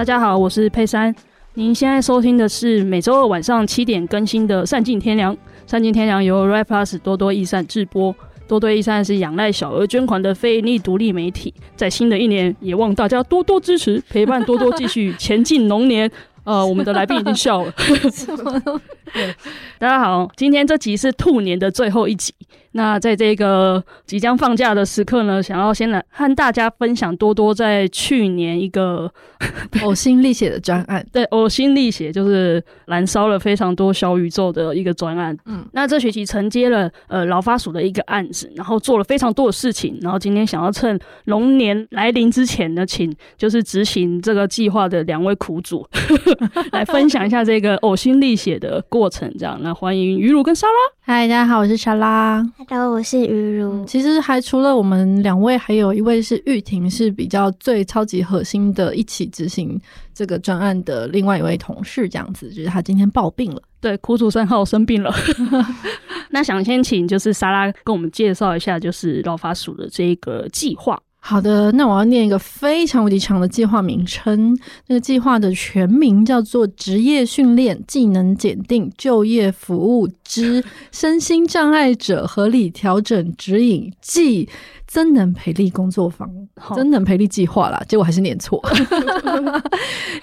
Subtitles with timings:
[0.00, 1.14] 大家好，我是佩珊。
[1.52, 5.30] 您现在收听的是每周二晚上七点更新的《善尽天良》。
[5.66, 8.16] 《善尽天良》由 RapPlus 多多益善制播。
[8.48, 11.52] 多多益善是仰赖小额捐款的非营利独立媒体。
[11.76, 16.10] 在新的一年，也望大家多多支持，陪伴多多继续前进龙年。
[16.44, 17.70] 呃，我们的来宾已经笑了。
[19.12, 19.34] 对，
[19.78, 22.32] 大家好，今天这集是兔年的最后一集。
[22.72, 29.12] 那在这个即将放假的时刻呢，想要先来和大家分享多多在去年一个
[29.82, 31.04] 呕心沥血的专案。
[31.12, 35.36] 对，呕心沥血就是燃烧了非常多小宇宙的一个专案。
[35.46, 39.98] 嗯，那这学期承接了呃劳发署的一个案子，然后做了非常多的事情。
[40.00, 45.84] 然后今天想要趁龙年来临之前呢，请就是执行这个计划的两位苦主
[46.70, 49.32] 来分享一下这个呕心沥血的过程。
[49.38, 50.74] 这样，那欢迎鱼乳跟莎拉。
[51.00, 52.44] 嗨，大家好，我是莎拉。
[52.68, 53.72] Hello，我是鱼乳。
[53.72, 59.80] 嗯，其实还除了我们两位，还有一位是玉婷，是比较最超级核心的，一起执行
[60.12, 63.62] 这个专案的另外一位同事，这样子，就是他今天抱病了。
[63.80, 65.12] 对，苦主三号生病了。
[66.30, 71.00] 那想先请就是莎拉跟我们介绍一下，就是劳发署的这个计划。
[71.22, 74.56] 好的，那我要念一个非常无敌长的计划名称。
[74.86, 84.48] 那个计划的全名叫做《职业训练、技能检定、就业服务之身心障碍者合理调整指引暨
[84.86, 86.28] 增能培力工作坊》，
[86.74, 88.60] 增能培力计划啦，结果还是念错。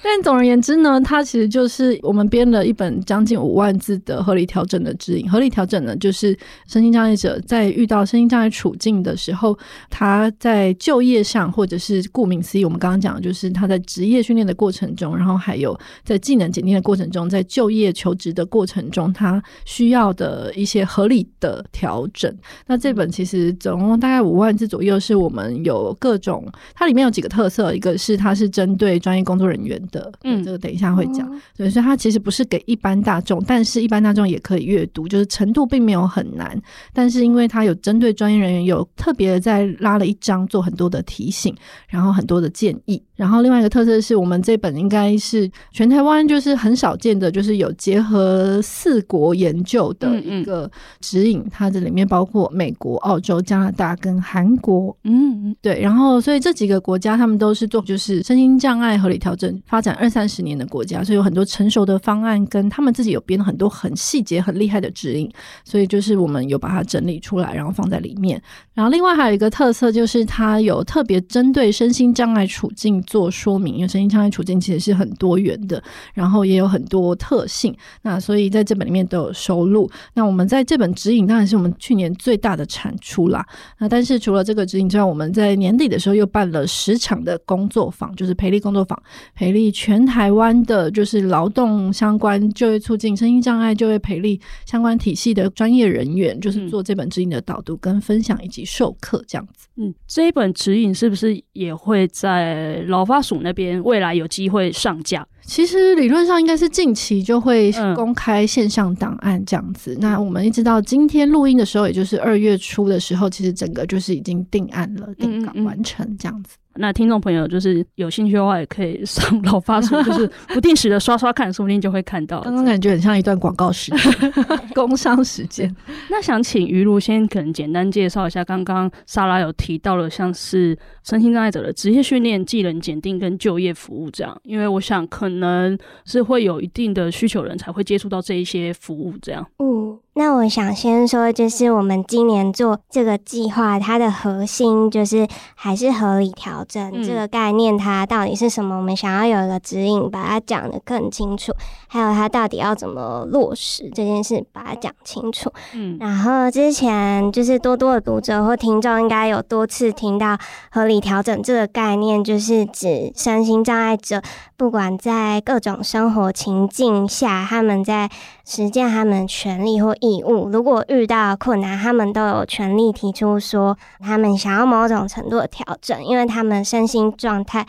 [0.04, 5.30] 但总而言之呢，它其实就是我们编了一本将近五万字的合理调整的指引。
[5.32, 6.38] 合理调整呢，就是
[6.68, 9.58] 身心障碍者在遇到身心障碍处境的时候，
[9.90, 22.34] 他在就业上，或者是顾名思义，我们刚刚讲的就是他在职业训练的过程中，然后还有在技能检定的过程中，在就业求职的过程中，他需要的一些合理的调整。
[22.66, 24.58] 那这本其实总共大概五万。
[24.58, 26.44] 字左右是我们有各种，
[26.74, 36.60] 它里面有几个特色，一个是它是针对专业工作人员的，嗯，这个等一下会讲，所以它其实不是给一般大众，但是一般大众也可以阅读，就是程度并没有很难，
[36.92, 41.54] 但是因为它有针对专业人员，有特别的在拉了一张做很多的提醒，
[41.90, 50.72] 然后很多的建议，然后另外一个特色是我们这本应该是全台湾就是很少见的，就是有结合四国研究的一个
[51.02, 54.38] 指引，嗯嗯，它这里面包括美国、澳洲、加拿大跟韩。
[54.38, 65.28] 韩国，嗯，对，然后所以这几个国家他们都是做就是身心障碍合理调整发展二三十年的国家，所以有很多成熟的方案，跟他们自己有编很多很细节、很厉害的指引，
[65.66, 68.40] 所以就是我们有把它整理出来，然后放在里面。
[68.76, 75.82] 然后另外还有一个特色就是它有特别针对身心障碍处境做说明，因为身心障碍处境其实是很多元的，
[76.14, 79.90] 然后也有很多特性，那所以在这本里面都有收录。
[80.14, 83.46] 那我们在这本指引当然是我们去年最大的产出啦，
[83.80, 89.02] 那但是除了这个指引之外，我们在年底的时候又办了十场的工作坊，就是培力工作坊，
[89.34, 99.68] 培力全台湾的，就是劳动相关、就业促进、身心障碍就业培力相关体系的专业人员，就是做这本指引的导读跟分享以及授课这样子。
[99.78, 105.24] 嗯，这一本指引是不是也会在劳发署那边未来有机会上架？
[105.44, 109.94] 其实理论上应该是近期就会公开线上档案这样子。
[109.94, 116.58] 嗯、那我们一直到今天录音的时候，也就是二月初的时候，其实整个就是已经定案了，定稿完成这样子。
[116.80, 122.42] 那听众朋友就是有兴趣的话，也可以上老发署，就是 不定时的刷刷看，说不定就会看到。
[122.42, 124.34] 刚刚感觉很像一段广告时间，
[124.74, 125.74] 工商时间。
[126.10, 139.46] 那想请于露先可能简单介绍一下，刚刚莎拉有提到了像是身心障碍者的职业训练、技能检定跟就业服务这样，因为我想可能是会有一定的需求人才会接触到这一些服务这样。
[139.60, 139.98] 嗯。
[140.18, 148.76] 那我想先说，就是我们今年做这个计划，它的核心就是还是合理调整这个概念，它到底是什么？
[148.78, 151.54] 我们想要有一个指引，把它讲得更清楚，
[151.88, 155.54] 还有它到底要怎么落实这件事，把它讲清楚。
[155.76, 160.36] 嗯，然后之前就是多多的读者或听众应该有多次听到
[160.72, 164.20] 合理调整这个概念，就是指身心障碍者，
[164.58, 168.10] 不管在各种生活情境下，他们在
[168.50, 177.68] 实践他们权利或义务，如果遇到困难，他们都有权利提出说他们想要某种程度的调整，因为他们身心状态。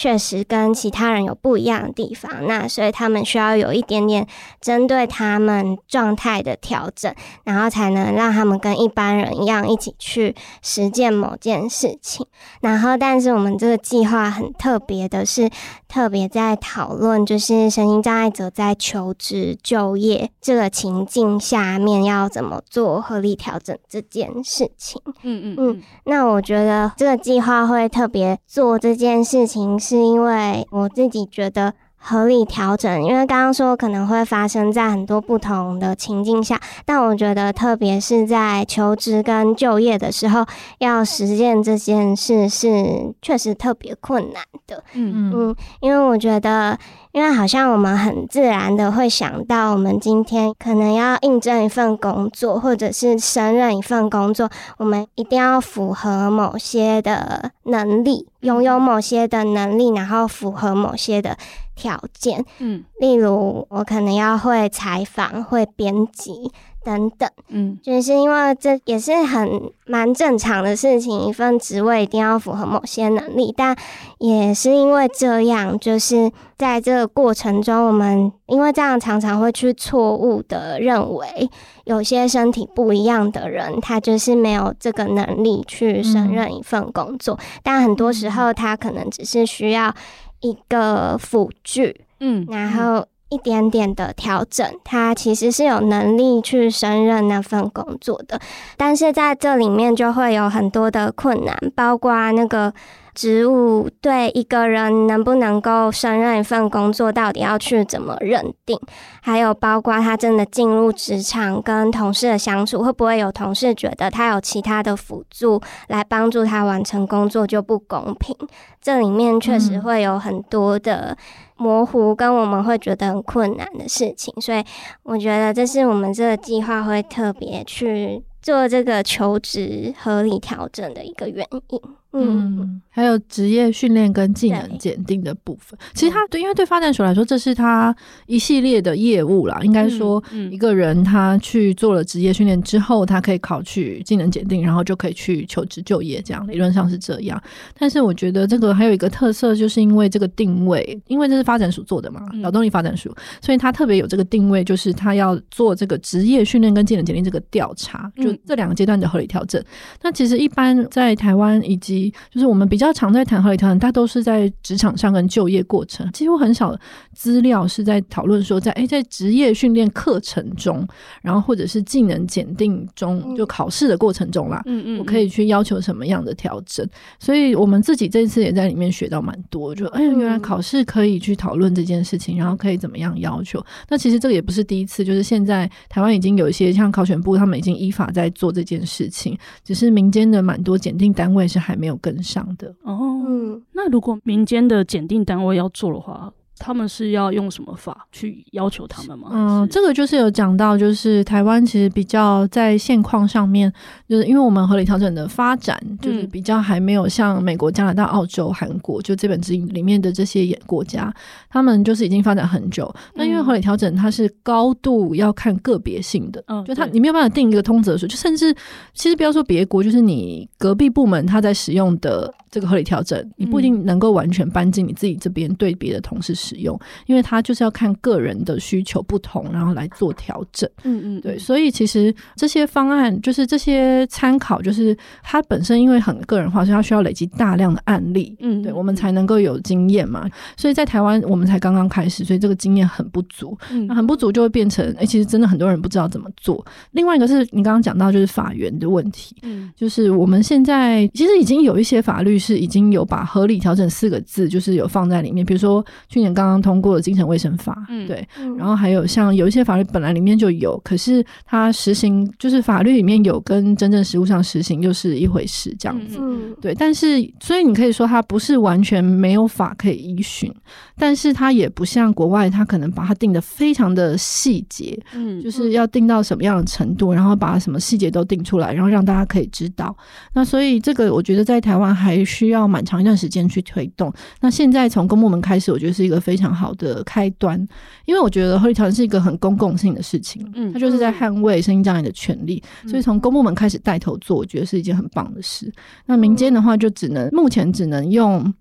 [0.00, 4.26] 确实跟其他人有不一样的地方，那所以他们需要有一点点
[4.58, 7.14] 针对他们状态的调整，
[7.44, 12.26] 然后才能让他们跟一般人一样一起去实践某件事情。
[12.62, 15.50] 然后，但是我们这个计划很特别的是，
[15.86, 24.98] 特别在讨论就是身心障碍者在求职就业这个情境下面要怎么做合理调整这件事情。
[25.24, 25.82] 嗯嗯嗯。
[26.04, 29.78] 那我觉得这个计划会特别做这件事情。
[29.90, 31.74] 是因为我自己觉得。
[32.02, 40.42] 合理调整，因为刚刚说可能会发生在很多不同的情境下，但我觉得特别是在求职跟就业的时候，
[40.78, 44.82] 要实践这件事是确实特别困难的。
[44.94, 46.78] 嗯嗯，因为我觉得。
[47.12, 54.48] 因为好像我们很自然的会想到，我们今天可能要应征一份工作，或者是胜任一份工作，
[54.78, 61.36] 我们一定要符合某些的能力，拥有某些的能力，然后符合某些的
[61.74, 62.44] 条件。
[62.58, 66.52] 嗯，例如我可能要会采访，会编辑。
[66.82, 73.76] 等等，嗯，就是因为这也是很蛮正常的事情，一份职位一定要符合某些能力，但
[74.18, 81.50] 也是因为这样，就是在这个过程中，我们因为这样常常会去错误的认为，
[81.84, 89.94] 有些身体不一样的人，他就是没有这个能力去胜任一份工作，嗯，但很多时候他可能只是需要
[90.40, 93.04] 一个辅具，嗯，然后。
[93.30, 98.40] 一点点的调整，他其实是有能力去胜任那份工作的，
[98.76, 102.72] 但是在这里面就会有很多的困难，包括那个
[103.14, 108.78] 职务对一个人能不能够胜任一份工作，到底要去怎么认定，
[109.22, 118.36] 还有包括他真的进入职场跟同事的相处，会不会有同事觉得他有其他的辅助来帮助他完成工作就不公平，
[118.80, 121.16] 这里面确实会有很多的。
[121.56, 124.64] 模糊跟我们会觉得很困难的事情，所以
[125.02, 131.78] 我觉得这是我们这个计划会特别去做这个求职合理调整的一个原因。
[132.12, 137.94] 嗯，还有职业训练跟技能检定的部分，其实他对，因为对发展署来说，这是他
[138.26, 139.60] 一系列的业务啦。
[139.62, 147.40] 应该说，一个人他去做了职业训练之后，他可以考取技能检定，然后就可以去求职就业，这样理论上是这样。
[147.78, 159.62] 但是我觉得这个还有一个特色，就是因为这个定位，因为这是发展署做的嘛，劳动力发展署，所以他特别有这个定位，就是他要做这个职业训练跟技能检定这个调查，就这两个阶段的合理调整。
[160.02, 161.99] 那其实一般在台湾以及
[162.30, 166.78] 就是我们比较常在谈合理调整，它都是在职场上跟就业过程，几乎很少
[167.12, 170.86] 资料是在讨论说在诶在职业训练课程中，
[171.20, 176.88] 然后或者是技能检定中，就考试的过程中啦，嗯嗯，我可以去要求什么样的调整。
[177.18, 183.60] 所以我们自己这次也在里面学到蛮多，就哎呀，原来考试可以去讨论这件事情，然后可以怎么样要求。
[183.88, 196.32] 那其实这个也不是第一次，就是现在台湾已经有一些像考选部，他们已经依法在做这件事情，只是民间的蛮多检定单位是还没有跟上的哦，嗯，那如果民间的检定单位要做的话。
[196.60, 199.30] 他们是要用什么法去要求他们吗？
[199.32, 203.72] 嗯，这个就是有讲到，就是台湾其实比较在现况上面，
[204.06, 211.12] 就是因为我们合理调整的发展，就是比较还没有像美国、加拿大、澳洲、韩国，就这本指引里面的这些国家，
[211.48, 212.94] 他们就是已经发展很久。
[213.14, 218.54] 那因为合理调整它是高度要看个别性的，嗯，就它你没有办法定一个通则数，就甚至
[218.92, 230.68] 其实不要说别国，就是你隔壁部门他在使用的这个合理调整，你不一定能够完全搬进你自己这边对别的同事使用，因为他就是要看个人的需求不同，然后来做调整。
[230.84, 238.36] 嗯嗯，对，所以其实这些方案就是这些参考，就是它本身因为很个人化，所以它需要累积大量的案例。
[238.40, 240.28] 嗯，对，我们才能够有经验嘛。
[240.56, 243.56] 所以在台湾我们才刚刚开始，所以这个经验很不足。
[243.70, 246.64] 嗯，那很不足就会变成，哎、欸，其实真的很多人不知道怎么做。
[246.92, 249.36] 另外一个是你刚刚讲到就是法源的问题。
[249.42, 266.74] 嗯，就是我们现在其实已经有一些法律是已经有把合理调整四个字就是有放在里面，比如说去年刚刚通过的精神卫生法，嗯，对，然后还有像有一些法律本来里面就有，可是它实行就是法律里面有跟真正实务上实行又是一回事，这样子，嗯，对。
[266.74, 270.52] 但是所以你可以说它不是完全没有法可以依循，
[270.96, 279.94] 但是它也不像国外，它可能把它定的非常的细节，嗯，就是要定到什么样的程度，然后把什么细节都定出来，然后让大家可以知道。
[280.32, 284.12] 那所以这个我觉得在台湾还需要蛮长一段时间去推动。
[284.40, 287.58] 那现在从公墓门开始，我觉得是一个非常好的开端，
[288.06, 295.72] 因为我觉得合理调整是一个很公共性的事情，嗯，它就是在捍卫声音障碍的权利，所以从公墓门开始带头做，我觉得是一件很棒的事。
[296.06, 298.54] 那民间的话，就只能目前只能用。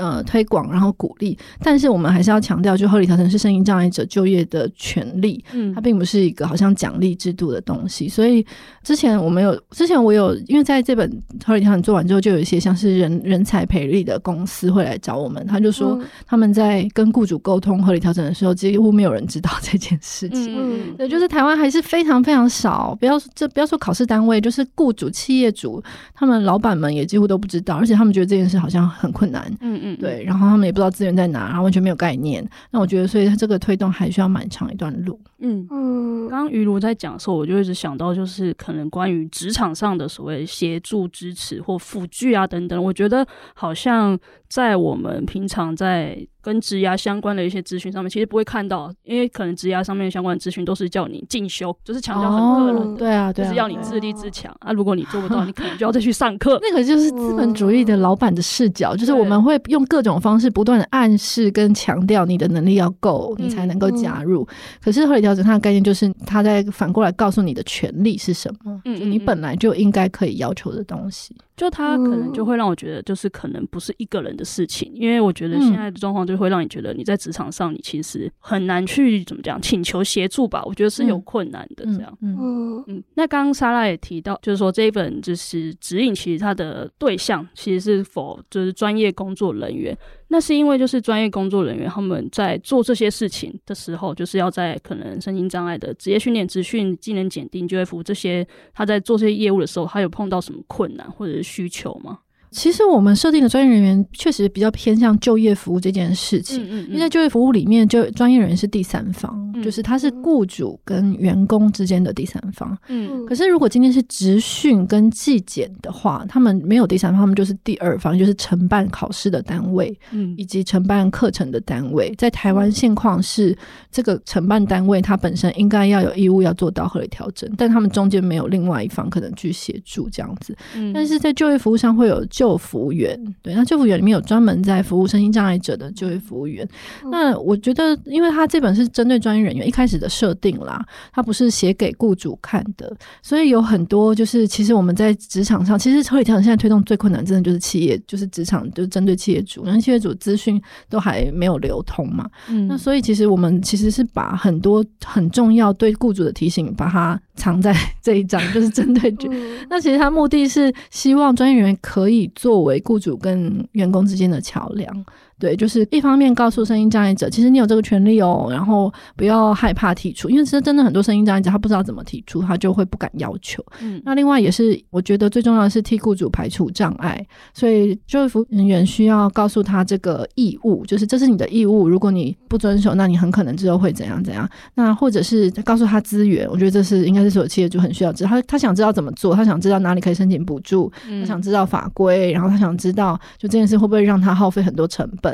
[0.00, 8.08] 呃，推广然后鼓励，但是我们还是要强调，就合理调整是声音障碍者就业的权利，嗯，它并不是一个好像奖励制度的东西。
[8.08, 8.44] 所以
[8.82, 20.56] 之前我们有，之前我有，因为在这本合理调整做完之后，就有一些像是人人才培力的公司会来找我们，他就说他们在跟雇主沟通合理调整的时候，几乎没有人知道这件事情。
[20.56, 25.82] 嗯，对，就是台湾还是非常非常少，不要这不要说考试单位，就是雇主、企业主，
[26.14, 29.44] 他们老板们也几乎都不知道，而且他们觉得这件事好像很困难。
[29.60, 29.89] 嗯嗯。
[29.90, 32.46] 嗯，对，然后他们也不知道资源在哪，然后完全没有概念。
[32.70, 35.18] 那我觉得，所以这个推动还需要蛮长一段路。
[35.38, 44.18] 嗯嗯，刚刚于如在讲的时候，我就一直想到，就是可能关于职场上的所谓协助、支持或辅具啊等等，我觉得好像
[44.50, 46.26] 在我们平常在。
[46.42, 54.72] 跟职涯相关的一些资讯上面，其实不会看到，因为可能职涯上面相关的资讯都是叫你进修，就是强调很个人的，对啊，对啊，就是要你自立自强啊。
[54.72, 56.58] 如果你做不到，你可能就要再去上课。
[56.62, 64.48] 那个就是资本主义的老板的视角，就是我们会用各种方式不断的暗示跟强调你的能力要够，你才能够加入。
[64.82, 71.36] 可是合理调整它的概念就是，他在反过来告诉你的权利是什么，就你本来就应该可以要求的东西。
[71.60, 80.62] 就他可能就会让我觉得，就是可能不是一个人的事情，因为我觉得现在的状况就会让你觉得你在职场上，你其实很难去怎么讲请求协助吧？
[80.64, 81.84] 我觉得是有困难的。
[81.84, 83.04] 这样，嗯嗯嗯。
[83.12, 89.94] 那刚刚莎拉也提到，就是说这一本就是指引，其实它的对象其实是否就是专业工作人员。
[90.32, 102.20] 那是因为就是专业工作人员他们在做这些事情的时候，就是要在可能身心障碍的职业训练、职训、技能检定、就业服务这些，他在做这些业务的时候，他有碰到什么困难或者是需求吗？
[102.50, 112.76] 其实我们设定的专业人员确实比较偏向就业服务这件事情，嗯嗯嗯，因为在就业服务里面，就专业人员是第三方，嗯、就是他是雇主跟员工之间的第三方。
[112.88, 122.12] 嗯，可是如果今天是职训跟纪检的话，他们没有第三方，他们就是第二方，就是承办考试的单位，嗯，以及承办课程的单位。
[122.18, 123.56] 在台湾现况是，
[123.92, 130.56] 这个承办单位它本身应该要有义务要做到合理调整，但他们中间没有另外一方可能去协助这样子。
[130.74, 132.26] 嗯，但是在就业服务上会有。
[132.40, 136.66] 就服员，对，那救服员里面有专门在服务身心障碍者的就业服务员。
[137.04, 140.82] 嗯、那我觉得，因为他这本是针对专业人员一开始的设定啦，
[141.12, 152.26] 他不是写给雇主看的，所以有很多就是，其实我们在职场上，其实合理调整现在推动最困难，真的就是企业，就是职场，就是针对企业主，因为企业主资讯都还没有流通嘛。
[152.48, 159.10] 嗯，那所以其实我们其实是把很多很重要对雇主的提醒，把它藏在 这一章，就是针对。
[159.30, 162.30] 嗯、那其实他目的是希望专业人员可以。
[162.34, 165.06] 作为雇主跟员工之间的桥梁。
[165.40, 173.64] 对，就是一方面告诉声音障碍者，其实你有这个权利哦，然后不要害怕提出，因为其实真的很多声音障碍者他不知道怎么提出，他就会不敢要求。
[173.80, 184.46] 嗯，那另外也是我觉得最重要的是替雇主排除障碍，所以就业服务人员需要告诉他这个义务，就是这是你的义务，如果你不遵守，那你很可能之后会怎样怎样。
[184.74, 195.29] 那或者是告诉他资源，我觉得这是应该是所有企业主很需要知道，他他想知道怎么做，他想知道哪里可以申请补助，他想知道法规，然后他想知道就这件事会不会让他耗费很多成本。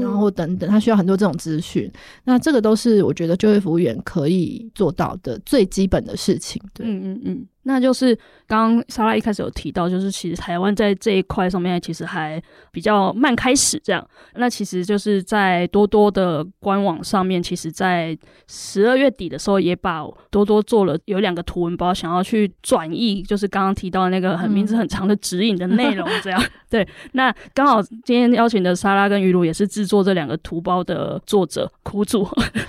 [0.00, 1.90] 然后等等，他需要很多这种资讯，
[2.24, 6.60] 那这个都是我觉得就业服务员可以做到的最基本的事情。
[6.74, 7.46] 对，嗯嗯嗯。
[7.64, 14.06] 那就是刚刚莎拉一开始有提到，就是其实台湾在这一块上面其实还比较慢开始这样。
[14.34, 18.16] 那其实就是在多多的官网上面，其实在
[18.48, 26.40] 十二月底的时候也把多多做了有两个图文包，想要去转译，就是刚刚提到那个很名字很长的指引的内容这样。
[26.42, 32.26] 嗯、对，那刚好今天邀请的莎拉跟于露也是制作这两个图包的作者苦主。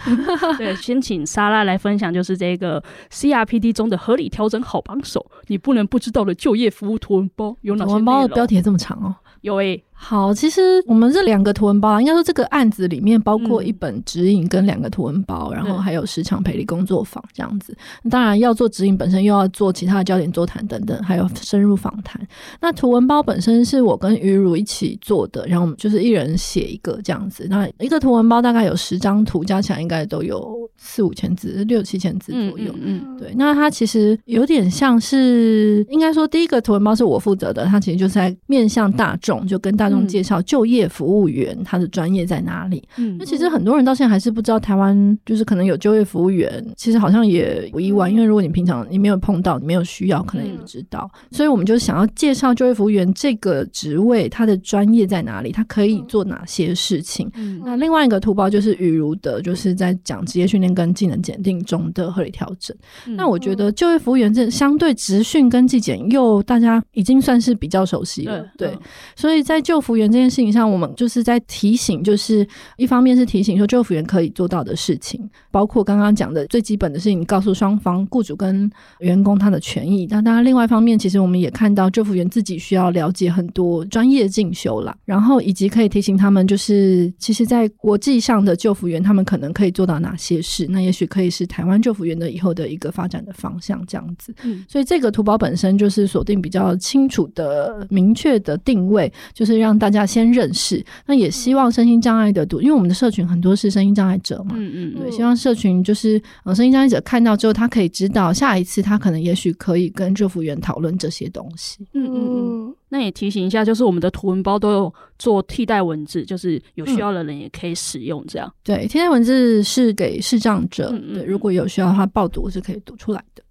[0.58, 7.90] 对，先请莎拉来分享，就是这个 CRPD 中的合理调整好帮手，你不能不知道的就业服务图文包有哪些？
[7.90, 9.84] 图文包的标题这么长哦，有诶、欸。
[10.04, 17.78] 好，其实我们这两个图文包，应该说这个案子里面包括一本指引跟两个图文包，嗯、然后还有十场培力工作坊这样子。
[18.10, 22.20] 当然要做指引本身，又要做其他的焦点座谈等等，还有深入访谈。
[22.60, 27.46] 那图文包本身是我跟于如一起做的，然后我们就是一人写一个这样子。
[27.48, 32.74] 那一个图文包大概有十张图，加起来应该都有四五千字，六七千字左右。
[32.78, 33.32] 嗯，嗯，嗯，对。
[33.38, 42.88] 那它其实有点像是，应该说第一个图文包是我负责的，它其实就是在面向大众，就跟大介绍就业服务员他的专业在哪里？
[42.98, 51.10] 嗯，那其实很多人到现在还是不知道台湾就是可能有就业服务员，其实好像也不意外，因为如果你平常你没有碰到，你没有需要，可能也不知道。
[51.32, 57.30] 所以我们就想要介绍就业服务员这个职位，他的专业在哪里，他可以做哪些事情。
[57.36, 62.76] 嗯，那另外一个图包就是雨如的，就是在讲职业训练跟技能检定中的合理调整。
[63.06, 68.78] 那我觉得就业服务员这相对职训跟技检又大家已经算是比较熟悉了，对，
[69.16, 72.48] 所以在就服员这件事情上，我们就是在提醒，就是
[72.78, 78.70] 一方面是提醒说救服员可以做到的事情，包括刚刚讲的最基本的事情，告诉双方雇主跟
[79.00, 80.08] 员工他的权益。
[80.10, 94.34] 那当然，另外一方面，其实我们也看到救服员自己需要了解很多专业进修啦，然后以及可以提醒他们，就是其实，在国际上的救服员他们可能可以做到哪些事，那也许可以是台湾救服员的以后的一个发展的方向，这样子。
[94.44, 100.84] 嗯，所以这个图包本身就是锁定比较清楚的、明确的定位，就是让让大家先认识。
[101.06, 111.88] 那也希望身心障碍的读，因为我们的社群很多是身心障碍者嘛，嗯嗯，对，希望社群就是呃身心障碍者看到之后，他可以知道下一次他可能也许可以跟就服员讨论这些东西。
[111.94, 112.76] 嗯嗯嗯。
[112.90, 118.46] 那也提醒一下，就是我们的图文包都有做替代文字，就是有需要的人也可以使用这样。
[118.50, 123.42] 嗯、对，替代文字是给视障者，嗯嗯对，如果有需要的话，报读是可以读出来的。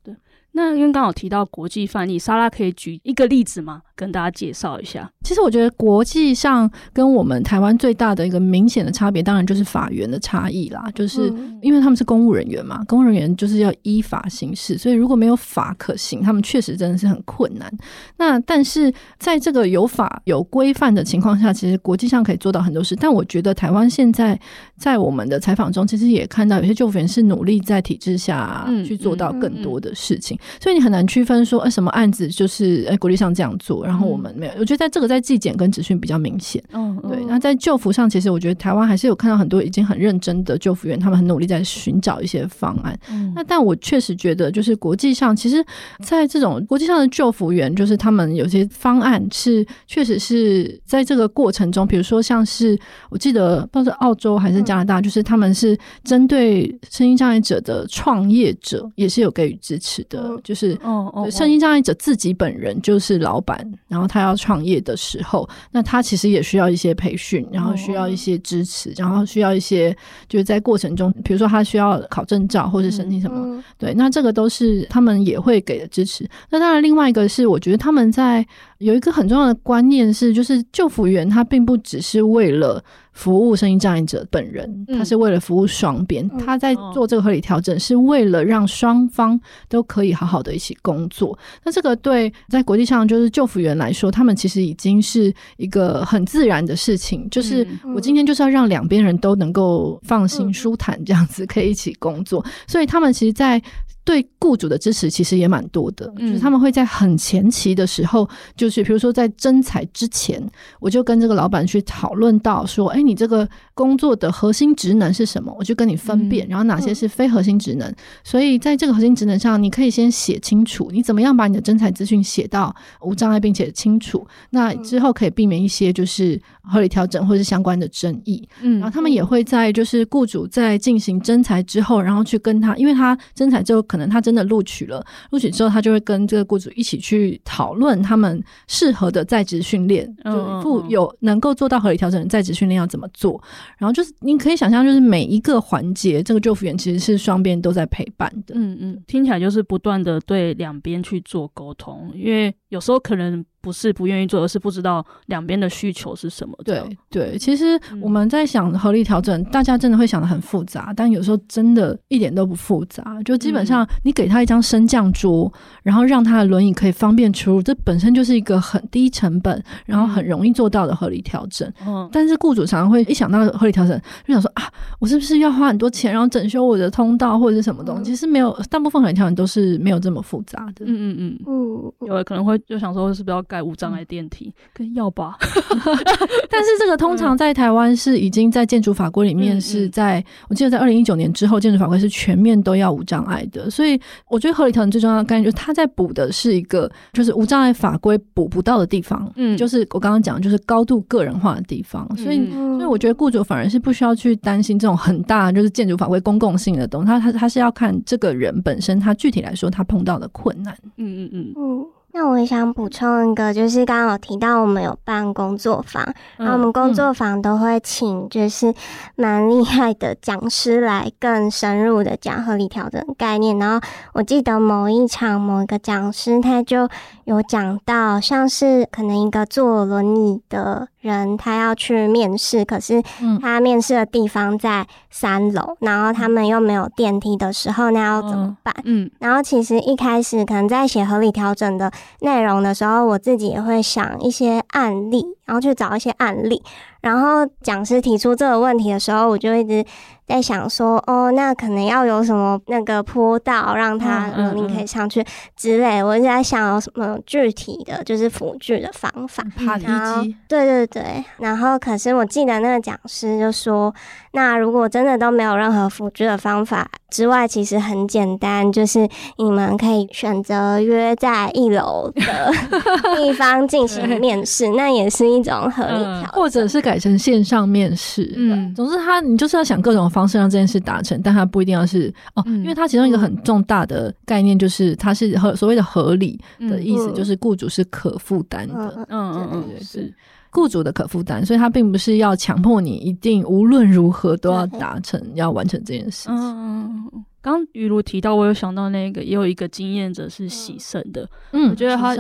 [0.53, 0.61] 对。
[0.61, 3.83] 那因为刚好提到国际范例，莎拉可以举一个例子吗？
[3.97, 5.11] 跟大家介绍一下。
[5.23, 10.91] 其实我觉得国际上跟我们台湾最大的一个明显的差别，当然就是法源的差异啦。
[10.95, 17.71] 就是因为他们是公务人员嘛，公务人员就是要依法行事，所以如果没有法可行，他们确实真的是很困难。
[18.17, 22.97] 那但是在这个有法有规范的情况下，其实国际上可以做到很多事。
[22.97, 24.39] 但我觉得台湾现在
[24.79, 30.39] 在我们的采访中，其实也看到有些就服员是努力在体制下去做到更多的事情。
[30.61, 34.53] 所以你很难区分说，哎，什么案子就是哎国际上这样做，然后我们没有。
[34.59, 36.63] 我觉得在这个在纪检跟职训比较明显。
[36.73, 37.25] 嗯，对。
[37.27, 42.99] 那在救服上，其实我觉得台湾还是有看到很多已经很认真的救服员，他们很努力在寻找一些方案。
[43.11, 45.65] 嗯，那但我确实觉得，就是国际上，其实
[46.05, 52.79] 在这种国际上的救服员，就是他们有些方案是确实是在这个过程中，比如说像是
[53.11, 60.30] 我记得不知道是澳洲还是加拿大，就是他们是针对身心障碍者的创业者，也是有给予支持的。
[60.43, 63.59] 就是，哦哦，身心障碍者自己本人就是老板，
[63.89, 69.97] 然后他要创业的时候，那他其实也需要一些培训，然后需要一些支持，然后需要一些
[70.29, 76.29] 就是在过程中，比如说他需要考证照或者申请什么，对，那这个都是他们也会给的支持。
[76.51, 78.47] 那当然，另外一个是我觉得他们在
[78.79, 82.83] 有一个很重要的观念是，就是救服员他并不只是为了。
[83.21, 91.39] 服务身心障碍者本人，他是为了服务双边，嗯，他在做这个合理调整，是为了让双方都可以好好的一起工作。
[91.63, 102.43] 那这个对在国际上就是救服员来说，他们其实已经是一个很自然的事情，就是我今天就是要让两边人都能够放心、舒坦，这样子可以一起工作。
[102.67, 103.63] 所以他们其实，在
[104.11, 110.45] 对雇主的支持其实也蛮多的，就是他们会在很前期的时候，就是比如说在征才之前，
[110.81, 115.55] 我就跟这个老板去讨论到说，哎，你这个工作的核心职能是什么？
[115.57, 117.95] 我就跟你分辨，然后哪些是非核心职能。
[118.25, 128.49] 所以在这个核心职能上，你可以先写清楚，你怎么样把你的征才资讯写到无障碍并且清楚，那之后可以避免一些就是合理调整或是相关的争议。
[128.61, 134.00] 嗯，然后他们也会在就是雇主在进行征才之后，然后去跟他，因为他征才之后可能。
[134.09, 143.43] 他真的录取了，录取之后他就会跟这个雇主一起去讨论他们适合的在职训练，就不有能够做到合理调整的在职训练要怎么做。
[143.77, 148.55] 然后就是你可以想象，就是每一个环节，这个救护员其实是双边都在陪伴的。
[148.57, 153.45] 嗯嗯，听起来就是不断的对两边去做沟通，因为有时候可能。
[153.61, 156.57] 不是不愿意做，而是不知道两边的需求是什么。
[156.65, 163.21] 对对，其实我们在想合理调整，嗯，大家真的会想的很复杂，但有时候真的一点都不复杂。
[163.25, 171.71] 就基本上，你给他一张升降桌，嗯，然后让他的轮椅可以方便出入，这本身就是一个很低成本，然后很容易做到的合理调整。
[171.87, 174.65] 嗯，但是雇主常常会一想到合理调整，就想说啊，
[174.99, 178.05] 我是不是要花很多钱，然后整修我的通道或者是什么东西？
[178.05, 180.85] 其实没有，大部分合理调整都是没有这么复杂的。
[180.87, 184.55] 嗯嗯嗯嗯，有的可能会就想说，是不是要盖无障碍电梯？
[184.73, 185.37] 跟要吧，
[186.49, 193.69] 但是这个通常在台湾是已经在建筑法规里面是在，我记得在二零一九年之后，建筑法规是全面都要无障碍的。
[193.69, 199.29] 所以我觉得合理调整最重要的概念就是，它在补的是一个就是无障碍法规补不到的地方。
[199.35, 202.07] 嗯，就是我刚刚讲，就是高度个人化的地方。
[202.17, 207.07] 所以，所以我觉得雇主反而是不需要去担心这种很大就是建筑法规公共性的东西。
[207.09, 210.77] 他他他是要看这个人本身，他具体来说他碰到的困难。
[210.99, 211.87] 嗯嗯嗯嗯。
[212.13, 216.05] 那我也想补充一个，就是刚刚有提到我们有办工作坊，
[216.37, 218.75] 然后我们工作坊都会请就是
[219.15, 223.57] 蛮厉害的讲师来更深入的讲合理调整概念。
[223.59, 226.89] 然后我记得某一场某一个讲师他就
[227.25, 233.03] 有讲到，像是可能一个坐轮椅的人他要去面试，可是
[233.41, 238.75] 他面试的地方在三楼，然后他们又没有电梯的时候，那要怎么办？
[238.85, 246.63] 嗯，然后其实一开始可能在写合理调整的内容的时候，我自己也会想一些案例，然后去找一些案例，
[247.01, 249.85] 然后讲师提出这个问题的时候，我就一直
[250.31, 255.25] 在想说，哦，那可能要有什么那个坡道让他呃你可以上去
[255.57, 256.03] 之类。
[256.03, 259.45] 我一直在想有什么具体的就是辅具的方法。
[259.57, 260.37] 爬梯机。
[260.49, 261.25] 对对对。
[261.39, 263.93] 然后可是我记得那个讲师就说，
[264.33, 272.53] 那如果真的都没有任何辅具的方法之外，其实很简单，就是你们可以选择约在一楼的
[273.17, 278.33] 地方进行面试，那也是一种合理条件，或者是改成线上面试。
[278.37, 289.07] 嗯，总之他你就是要想各种方式让这件事达成，但他不一定要是哦，因为他其中一个很重大的概念就是它是合所谓的合理的意思，就是雇主是可负担的。
[289.09, 290.15] 嗯嗯嗯，对，是
[290.51, 296.35] 雇主的可负担，所以他并不是要强迫你一定无论如何都要达成要完成这件事情。
[296.35, 297.25] 嗯嗯。
[297.43, 301.29] 刚于如提到，我有想到那个，也有一个经验者是洗肾的。
[301.53, 302.15] 嗯，我觉得他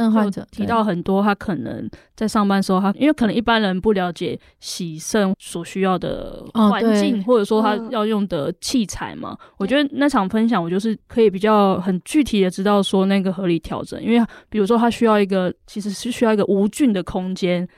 [0.50, 9.36] 提到很多，他可能在上班时候，他因为可能一般人不了解洗肾所需要的环境，或者说他要用的器材嘛。
[9.58, 17.68] 我觉得那场分享，我就是可以比较很具体的知道说那个合理调整，因为比如说他需要一个，其实是需要一个无菌的空间，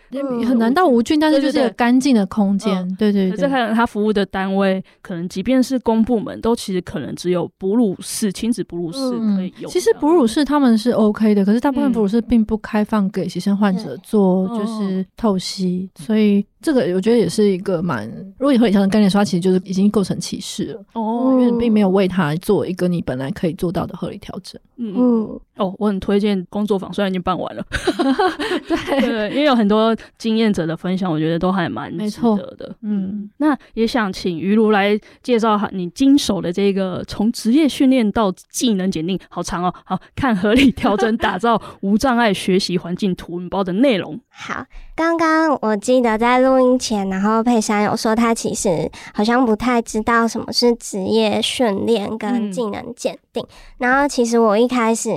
[0.47, 2.89] 很难到无菌，但是就是一个干净的空间。
[2.97, 8.99] 对对对，这可能他服务的单位，可能即便是公部门，都其实可能只有哺乳室、亲子哺乳室
[9.37, 9.71] 可以用。
[9.71, 16.47] 其实哺乳室他们是 OK 的，可是大部分哺乳室并不开放给牺牲患者做，就是透析，所以。
[16.63, 20.85] 这个我觉得也是一个蛮，如果以合理调整概念说，它其实就是已经构成歧视了。
[20.93, 24.61] 哦，因为你并没有为他做一个你本来可以做到的合理调整。
[24.77, 25.41] 嗯嗯。
[25.57, 27.65] 哦，我很推荐工作坊，虽然已经办完了，
[28.67, 29.01] 对。
[29.01, 32.75] 对，因为有很多经验者的分享，我觉得都还蛮值得的。
[32.81, 44.19] 嗯，那也想请于如来介绍下你经手的这个从职业训练到技能检定，好长哦，好看合理调整打造无障碍学习环境图文包的内容。
[44.31, 44.65] 好，
[44.97, 55.11] 刚刚我记得在录音前，然后佩珊有说他其实好像不太知道什么是职业训练跟技能鉴定，嗯、然后其实我一开始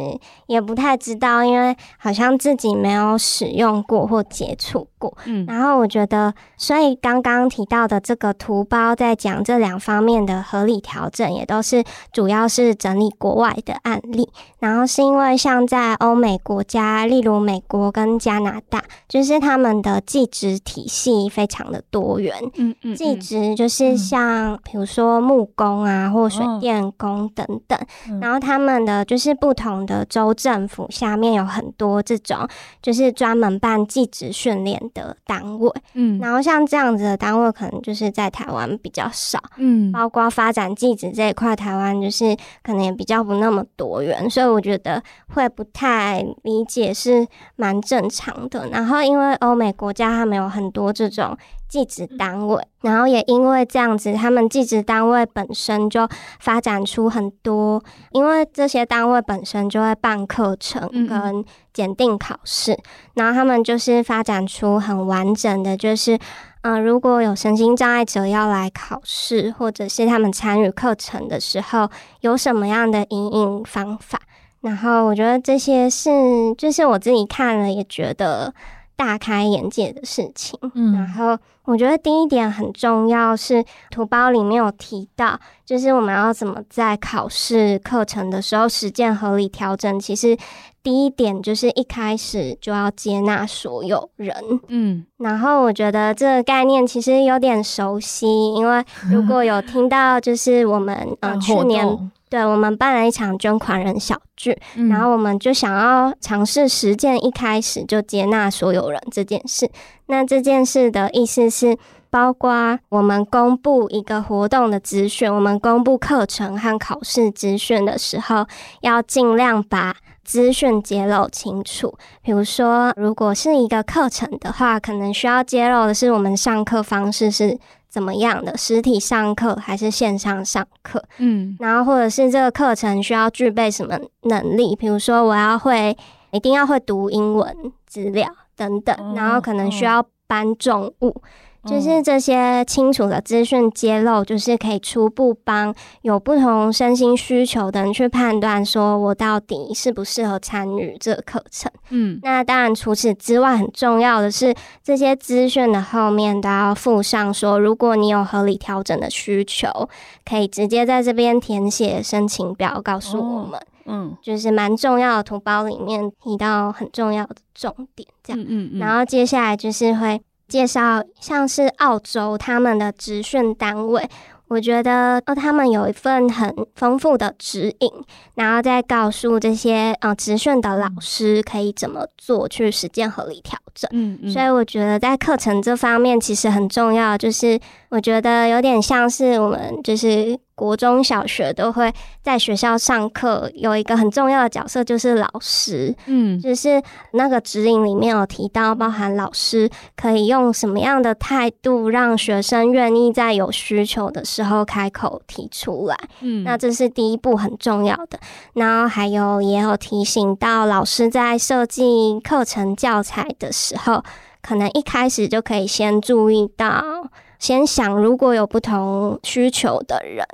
[0.47, 5.15] 也不太知道，因为好像自己没有使用过或接触过。
[5.25, 14.29] 嗯，然后我觉得，所以刚刚提到的这个图包在讲这两方面的合理调整，也都是主要是整理国外的案例。
[14.59, 22.33] 然后是因为像在欧美国家，例如美国跟加拿大，就是他们的技职体系非常的多元。
[22.55, 27.77] 嗯嗯，技职就是像比如说木工啊，或水电工等等。
[28.21, 32.47] 然后他们的就是不同的州政府下面有很多这种，
[32.81, 45.01] 就是专门办技职训练的单位，嗯，然后像这样子的单位，可能就是在台湾比较少，嗯，包括发展技职这一块，台湾就是可能也比较不那么多元，所以我觉得
[45.33, 48.67] 会不太理解是蛮正常的。
[48.69, 51.37] 然后因为欧美国家他们有很多这种。
[51.67, 56.07] 技职单位，然后也因为这样子，他们技职单位本身就
[56.39, 62.77] 发展出很多，因为这些单位本身就会办课程跟检定考试，
[63.15, 66.15] 然后他们就是发展出很完整的，就是
[66.61, 71.89] 嗯、呃，如果有身心障碍者要来考试，或者是他们参与课程的时候，
[72.21, 74.21] 有什么样的因应方法，
[74.61, 78.53] 然后我觉得这些是，就是我自己看了也觉得。
[78.95, 89.99] 大开眼界的事情，嗯，然后我觉得第一点很重要，是图包里面有提到，就是我们要怎么在考试课程的时候实践合理调整。
[89.99, 90.37] 其实
[90.81, 94.33] 第一点就是一开始就要接纳所有人，
[94.67, 102.11] 嗯，然后我觉得这个概念其实有点熟悉，因为如果有听到，就是我们嗯、呃、去年。
[102.35, 109.71] 对，我们办了一场捐款人小聚，嗯、然后我们就想要尝试实践一开始就接纳所有人这件事。
[110.07, 111.77] 那这件事的意思是，
[112.09, 118.45] 包括我们公布一个活动的资讯，我们公布课程和考试资讯的时候，
[118.81, 119.95] 要尽量把
[120.25, 121.97] 资讯揭露清楚。
[122.21, 127.57] 比如说，如果是一个课程的话，可能需要揭露的是我们上课方式是。
[127.95, 131.01] 怎么样的实体上课还是线上上课？
[131.17, 134.75] 嗯，然后或者是这个课程需要具备什么能力？
[134.75, 135.95] 比如说我要会，
[136.31, 137.55] 一定要会读英文
[137.87, 141.21] 资料等等，哦、然后可能需要搬重物。
[141.65, 145.73] 就是这些清楚的资讯揭露，就是可以初步帮
[146.03, 151.71] 有不同身心需求的人去判断，说我到底适不适合参与这个课程。
[151.89, 159.89] 嗯，那当然除此之外，很重要的是这些资讯的后面都要附上说，如果你有合理调整的需求，
[160.23, 163.59] 可以直接在这边填写申请表，告诉我们。
[163.59, 168.41] 哦、嗯，就是蛮重要的图包里面提到很重要的重点，这样。
[168.41, 168.79] 嗯嗯嗯。
[168.79, 170.21] 然后接下来就是会。
[170.47, 174.09] 介绍像是澳洲他们的职训单位。
[174.47, 177.91] 我觉得哦，他们有一份很丰富的指引，
[178.35, 183.89] 然后再告诉这些呃职训的老师可以怎么做去实践合理调整。
[183.91, 184.29] 嗯嗯。
[184.31, 187.59] 所以我觉得在课程这方面其实很重要，就是
[187.95, 190.37] 我觉得有点像是我们就是。
[190.57, 196.81] 国中小学都会在学校上课，有一个很重要的角色就是老师，嗯，就是
[197.11, 208.17] 那个指引里面有提到，包含老师可以用什么样的态度让学生愿意在有需求的时候开口提出来，嗯，那这是第一步很重要的。
[208.53, 214.01] 然后还有也有提醒到老师在设计课程教材的时候，
[214.41, 217.09] 可能一开始就可以先注意到。
[217.39, 220.25] 先想，如果有不同需求的人，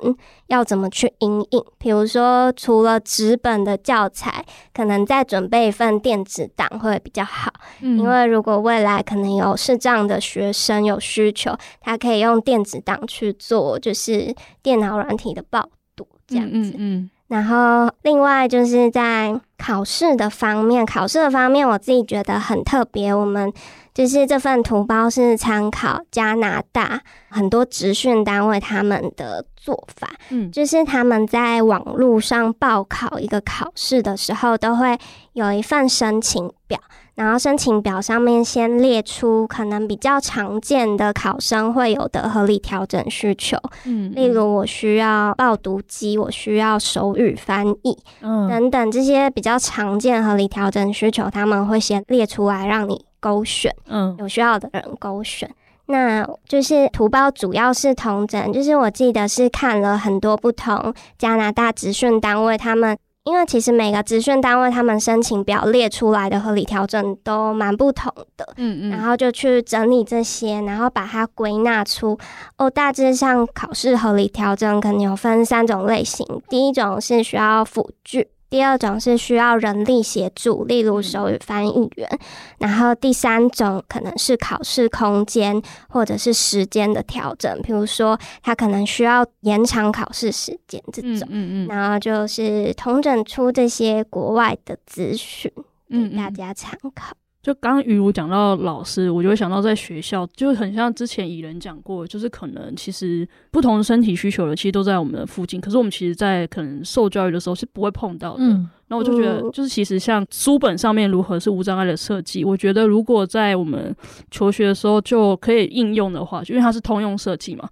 [0.46, 1.64] 要怎么去应应？
[1.78, 7.52] 比如说，除了纸本的教材，可能再准备一份电子档会比较好。
[7.80, 16.52] 嗯，因为如果未来可能有视障的学生有需求，他可以用电子档去做，就是电脑软体的报读这样子。
[16.54, 17.10] 嗯，嗯，嗯。
[17.28, 23.14] 然后，另外就是在考试的方面，考试的方面，我自己觉得很特别。
[23.14, 23.52] 我们。
[23.94, 34.98] 就是这份图包是参考加拿大很多职训单位他们的做法，嗯，就是他们在网络上报考一个考试的时候，都会
[35.34, 36.80] 有一份申请表，
[37.14, 53.04] 然后申请表上面先列出可能比较常见的考生会有的合理调整需求，嗯，例如我需要报读机，我需要手语翻译，嗯，等等这些比较常见合理调整需求，他们会先列出来让你。
[53.22, 55.48] 勾选，嗯，有需要的人勾选，
[55.86, 72.18] 那就是图包主要是同整，就是我记得是看了很多不同加拿大职训单位，他们因为其实每个职训单位他们申请表列出来的合理调整都蛮不同的，嗯嗯，然后就去整理这些，然后把它归纳出
[72.58, 78.26] 哦，大致上考试合理调整可能有分三种类型，第一种是需要辅具。
[78.52, 82.18] 第二种是需要人力协助，例如手语翻译员，嗯，
[82.58, 95.50] 然后第三种可能是考试空间或者是时间的调整，比如说他可能需要延长考试时间这种，嗯嗯，嗯，然后就是统整出这些国外的资讯，
[95.88, 97.16] 给大家参考。
[97.42, 108.44] 就刚刚于如讲到老师，我就会想到在学校，就很像之前蚁人讲过，就是可能其实不同的身体需求的，其实都在我们的附近，可是我们其实，在可能受教育的时候是不会碰到的。
[108.92, 113.96] 那我就觉得，就是其实像书本上面如何是无障碍的设计，我觉得如果在我们
[114.30, 117.66] 求学的时候就可以应用的话，就因为它是通用设计嘛，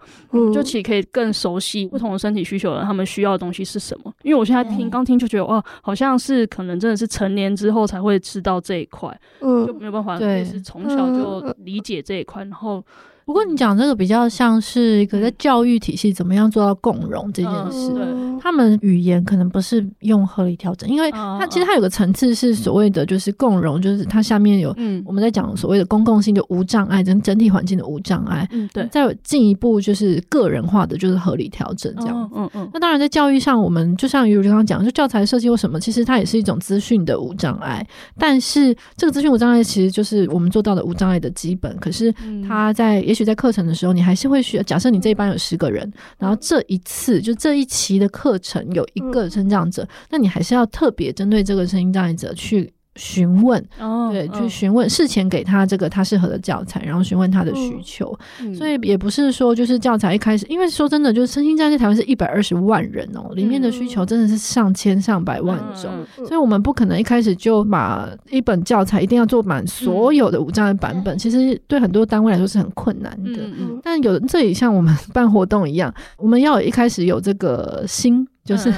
[0.51, 4.11] 就其实可以更熟悉不同的身体需求的人他们需要的东西是什么。
[4.23, 12.83] 因为我现在听刚听就觉得哇，好像是可能真的是成年之后才会知道这一块，就没有办法，对，是从小就理解这一块，然后。
[13.31, 32.71] 不过你讲这个比较像是一个在教育体系怎么样做到共融这件事，嗯、他们语言可能不是用合理调整，因为它其实它有个层次是所谓的就是共融，就是它下面有我们在讲所谓的公共性的无障碍，整整体环境的无障碍，嗯，对，再进一步就是个人化的就是合理调整这样，嗯嗯，嗯。
[32.75, 37.87] 那当然在教育上，我们就像于如刚刚讲，就教材设计或什么，其实它也是一种资讯的无障碍，
[38.19, 42.13] 但是这个资讯无障碍其实就是我们做到的无障碍的基本，可是
[42.45, 43.20] 它在也许。
[43.25, 44.63] 在课程的时候，你还是会需要。
[44.63, 52.73] 假设你这一班有十个人，然后这一次就这一期的课程有一个成长者，那你还是要特别针对这个声音障碍者去。
[52.97, 65.91] 询问，哦，对，去询问事前给他这个他适合的教材，然后询问他的需求，嗯，所以也不是说就是教材一开始，因为说真的，就是身心障碍在台湾是一百二十万人哦，里面的需求真的是上千上百万种，
[66.27, 73.41] 所以我们不可能一开始就把一本教材一定要做满所有的无障碍版本，其实对很多单位来说是很困难的。
[73.83, 78.27] 但有这里像我们办活动一样，我们要一开始有这个心。
[78.43, 78.73] 就是一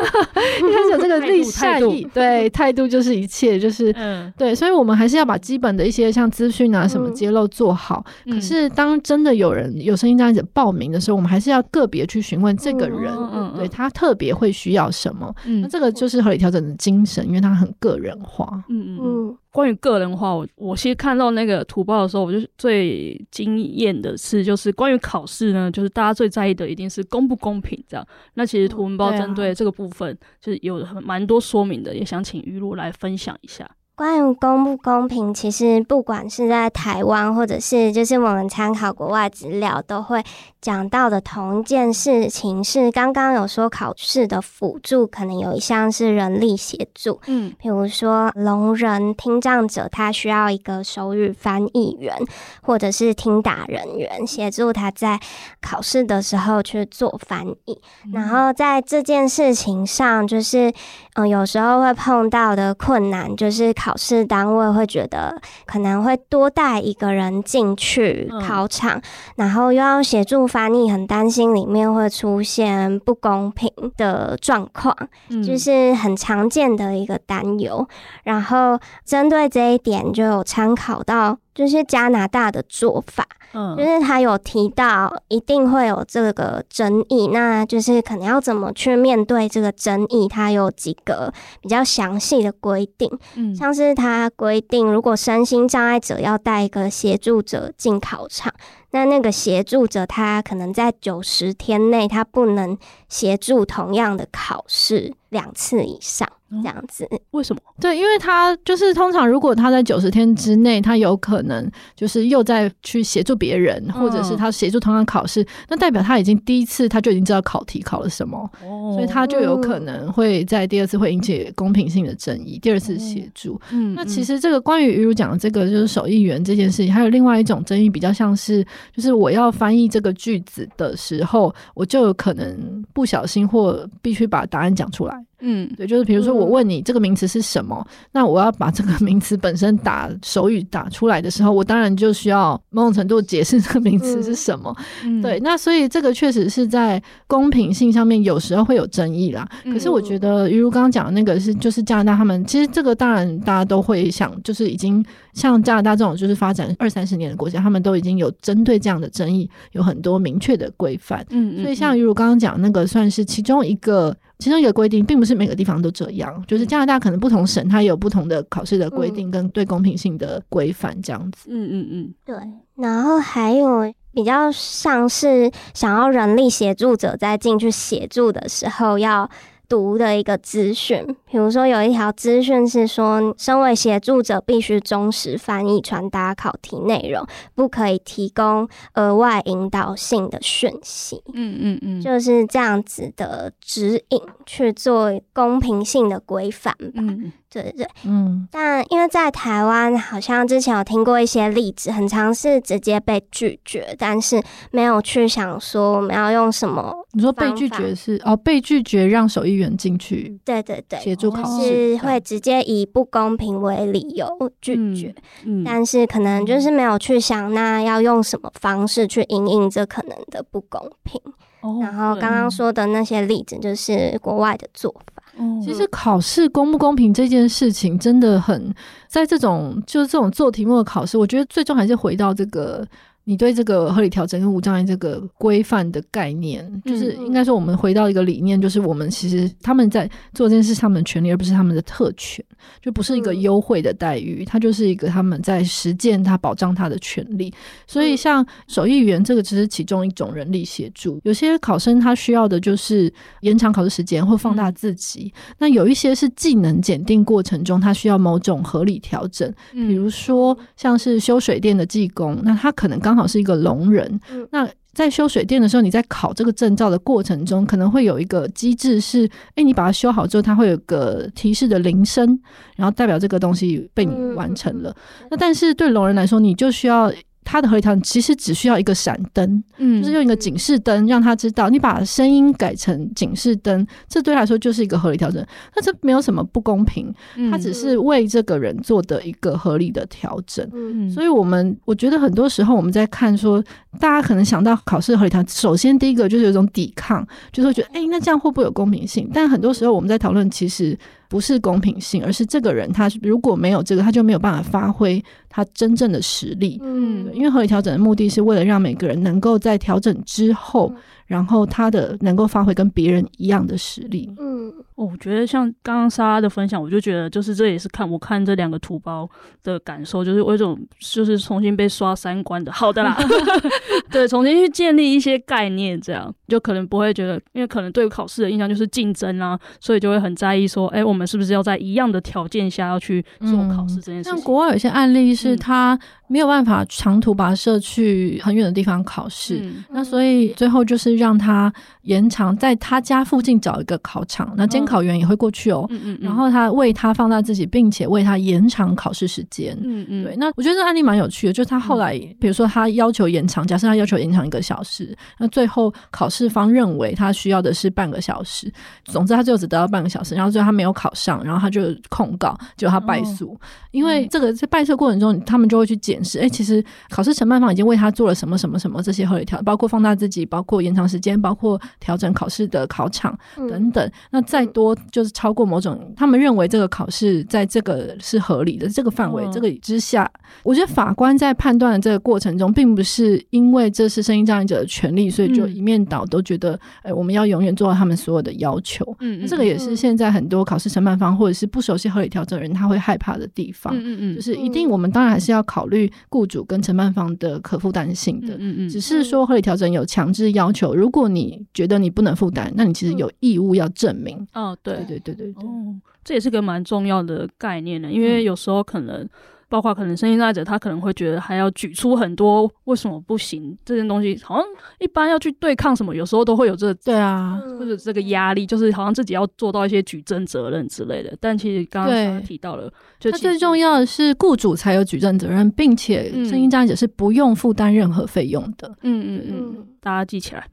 [0.32, 8.04] 开始有这个立善意，对，态度就是一切，就是、嗯、对，所以我们还是要把基本的一些像资讯啊什么揭露做好。
[8.26, 13.12] 嗯、可是当真的有人有声音这样子报名的时候，我们还是要个别去询问这个人，
[13.56, 15.34] 对他特别会需要什么。
[15.46, 18.62] 嗯、那这个就是合理调整的精神，因为它很个人化。
[18.68, 19.36] 嗯嗯嗯。
[19.52, 28.06] 关于个人化，我我其实看到那个图报的时候，我就最惊艳的是，就是关于考试呢，就是大家最在意的一定是公不公平这样。
[28.34, 33.68] 那其实图文报针对这个部分，就是有蛮多说明的，也想请于露来分享一下。
[33.94, 40.24] 关于公不公平，其实不管是在台湾，或者是就是我们参考国外资料，都会
[40.58, 52.16] 讲到的同一件事情是，刚刚有说考试的辅助可能有一项是人力协助，嗯，比如说聋人听障者，他需要一个手语翻译员，
[52.62, 55.20] 或者是听打人员协助他在
[55.60, 57.78] 考试的时候去做翻译。
[58.14, 60.72] 然后在这件事情上，就是
[61.16, 63.89] 嗯，有时候会碰到的困难就是考。
[63.90, 69.02] 考试单位会觉得可能会多带一个人进去考场，嗯、
[69.34, 74.96] 然后又要协助翻译，很担心里面会出现不公平的状况，
[75.28, 77.84] 嗯、就是很常见的一个担忧。
[78.22, 83.26] 然后针对这一点，就有参考到就是加拿大的做法。
[83.52, 98.54] 嗯，就是他有提到一定会有这个争议，那就是可能要怎么去面对这个争议，他有几个比较详细的规定，嗯，像是他规定如果身心障碍者要带一个协助者进考场。
[98.92, 102.76] 那那个协助者，他可能在九十天内，他不能
[103.08, 106.28] 协助同样的考试两次以上，
[106.62, 107.08] 这样子。
[107.30, 107.60] 为什么？
[107.80, 122.58] 对，因为他就是通常，如果他在九十天之内，他有可能就是又再去协助别人，嗯、或者是他协助同样考试，那代表他已经第一次他就已经知道考题考了什么，哦、所以他就有可能会在第二次会引起公平性的争议。
[122.60, 128.66] 第二次协助，嗯，那其实这个关于于如讲的这个就是手译员这件事情，还有另外一种争议，比较像是。
[128.94, 135.19] 就是我要翻译这个句子的时候，我就有可能不小心或必须把答案讲出来。
[135.20, 135.29] Bye.
[135.40, 144.74] 嗯，对，就是比如说我问你这个名词是什么，嗯、那我要把这个名词本身打手语打出来的时候，我当然就需要某种程度解释这个名词是什么。
[145.04, 149.48] 嗯、对，那所以这个确实是在公平性上面有时候会有争议啦。
[149.64, 161.24] 嗯、可是我觉得，于如刚刚讲的那个是，就是加拿大他们其实这个当然大家都会想，就是已经像加拿大这种就是发展二三十年的国家，他们都已经有针对这样的争议有很多明确的规范。
[161.30, 164.14] 嗯，嗯，嗯，所以像于如刚刚讲那个算是其中一个。
[164.40, 171.48] 其中一个规定，并不是每个地方都这样，就是加拿大可能不同省它有不同的考试的规定跟对公平性的规范这样子。
[171.50, 172.36] 嗯嗯嗯，对。
[172.76, 179.28] 然后还有比较像是想要人力协助者在进去协助的时候要
[179.68, 191.22] 读的一个资讯，比如说有一条资讯是说，身为协助者必须忠实翻译传达考题内容，不可以提供额外引导性的讯息。
[191.32, 196.90] 嗯嗯嗯，就是这样子的指引去做公平性的规范吧。
[196.96, 204.40] 嗯对对对，嗯，但因为在台湾，好像之前有听过一些例子，很常是直接被拒绝，但是
[204.70, 206.94] 没有去想说我们要用什么。
[207.12, 214.26] 你说被拒绝是哦，被拒绝让手译员进去，对对对，协助考试是会直接以不公平为理由
[214.60, 221.20] 拒绝，嗯，嗯，但是可能就是没有去想那要用什么方式去应应这可能的不公平。
[221.60, 225.22] 哦，然后刚刚说的那些例子就是国外的做法。
[225.62, 228.74] 其实考试公不公平这件事情真的很，
[229.06, 232.86] 在这种就是这种做题目的考试，我觉得最终还是回到这个。
[233.24, 242.44] 你对这个合理调整跟无障碍这个规范的概念，就是应该说，我们回到一个理念，就是我们其实他们在做这件事，是他们的权利，而不是他们的特权，
[242.82, 247.52] 就不是一个优惠的待遇，它就是一个他们在实践他保障他的权利。
[247.86, 255.32] 所以，像手艺员这个只是其中一种人力协助，有些考生他需要的就是延长考试时间或放大自己。
[255.58, 263.26] 那有一些是技能检定过程中，他需要某种合理调整，比如说像是修水电的技工，那他可能刚好。
[263.30, 264.20] 是一个聋人，
[264.50, 272.26] 那在修水电的时候，你在考这个证照的过程中，可能会有一个机制是，哎，你把它修好之后，它会有个提示的铃声，
[272.74, 274.92] 然后代表这个东西被你完成了。
[275.30, 277.12] 那但是对聋人来说，你就需要。
[277.42, 285.44] 它的合理调整其实只需要一个闪灯，嗯，就是用一个警示灯让他知道，你把声音改成警示灯，这对他来说就是一个合理调整。
[285.74, 287.12] 那这没有什么不公平，
[287.50, 290.68] 他只是为这个人做的一个合理的调整。
[290.72, 293.62] 嗯，所以我们我觉得很多时候我们在看说，
[293.98, 299.28] 大家可能想到考试合理调整，首先第一个就是有一种抵抗，就是会觉得，哎，那这样会不会有公平性？
[299.32, 300.96] 但很多时候我们在讨论，其实。
[301.30, 306.76] 不是公平性，而是这个人他如果没有这个，他就没有办法发挥他真正的实力。
[306.82, 310.92] 嗯，因为合理调整的目的是为了让每个人能够在调整之后，
[311.30, 314.28] 然后他的能够发挥跟别人一样的实力。
[314.36, 314.50] 嗯。
[314.62, 319.26] 嗯，我觉得像刚刚莎拉的分享，我就觉得就是这也是看我看这两个土包
[319.62, 323.16] 的感受，就是有一种就是重新被刷三观的，好的啦，
[324.12, 334.24] 对，重新去建立一些概念，这样就可能不会觉得，因为可能对考试的印象就是竞争啊，所以就会很在意说，哎、欸，我们是不是要在一样的条件下要去做考试这件事情。
[334.24, 341.70] 像国外有些案例是他没有办法长途跋涉去很远的地方考试，嗯、那所以最后就是让他
[342.04, 350.34] 延长在他家附近找一个考场，那监考员也会过去哦，嗯嗯，然后他为他放大自己，并且为他延长考试时间，嗯嗯，对。
[350.36, 358.72] 那我觉得这个案例蛮有趣的，就是他后来，比如说他要求延长，假设他要求延长一个小时，那最后考试方认为他需要的是半个小时，
[359.04, 363.58] 总之他最后只得到半个小时，然后最后他没有考上，然后他就控告，结果他败诉，
[363.90, 373.36] 因为这个在败诉过程中，他们就会去检视，哎，其实考试承办方已经为他做了什么什么什么这些合理条，包括放大自己，包括延长时间，包括调整考试的考场
[373.68, 374.10] 等等。
[374.30, 380.30] 那再多就是超过某种，他们认为这个考试在这个是合理的这个范围这个之下，
[380.62, 389.04] 我觉得法官在判断的这个过程中，并不是因为这是声音障碍者的权利，所以就一面倒都觉得，哎，我们要永远做到他们所有的要求。
[389.20, 393.94] 嗯，这个也是现在很多考试承办方或者是不熟悉合理调整的人他会害怕的地方。
[393.96, 398.54] 嗯嗯，就是一定我们当然还是要考虑雇主跟承办方的可负担性的。
[398.58, 404.46] 嗯嗯，只是说合理调整有强制要求，如果你觉得你不能负担，那你其实有义务要证明。
[404.54, 409.28] 哦，对对对对对，哦，这也是个蛮重要的概念的，因为有时候可能。
[409.70, 414.64] 包括可能声音障碍者，他可能会觉得还要举出很多为什么不行这件东西，好像
[414.98, 421.32] 一般要去对抗什么，有时候都会有这个对啊，或者这个压力，就是好像自己要做到一些举证责任之类的。
[421.38, 428.88] 但其实刚刚提到了，就他最重要的是雇主才有举证责任，并且声音障碍者是不用负担任何费用的。
[429.02, 430.68] 嗯嗯嗯，大家记起来。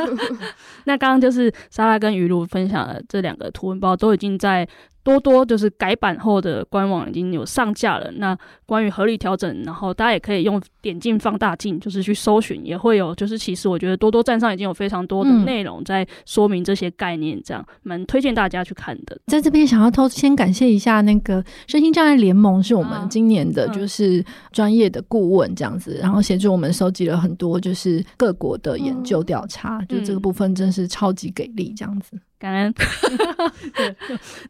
[0.84, 4.68] 那刚刚就是莎拉跟鱼露分享的这两个图文包，都已经在。
[5.06, 8.10] 多多就是改版后的官网已经有上架了。
[8.16, 8.36] 那
[8.66, 13.14] 关于合理调整，然后大家也可以用点进放大镜，就是去搜寻，也会有。
[13.14, 19.16] 就是其实我觉得多多站上已经有非常多的内容在说明这些概念，这样蛮推荐大家去看的。
[19.28, 32.18] 在这边想要偷先感谢一下那个身心障碍联盟，是我们今年的就是专业的顾问这样子，然后协助我们收集了很多就是各国的研究调查，就这个部分真是超级给力这样子。
[32.38, 32.72] 感恩。
[33.74, 33.94] 对，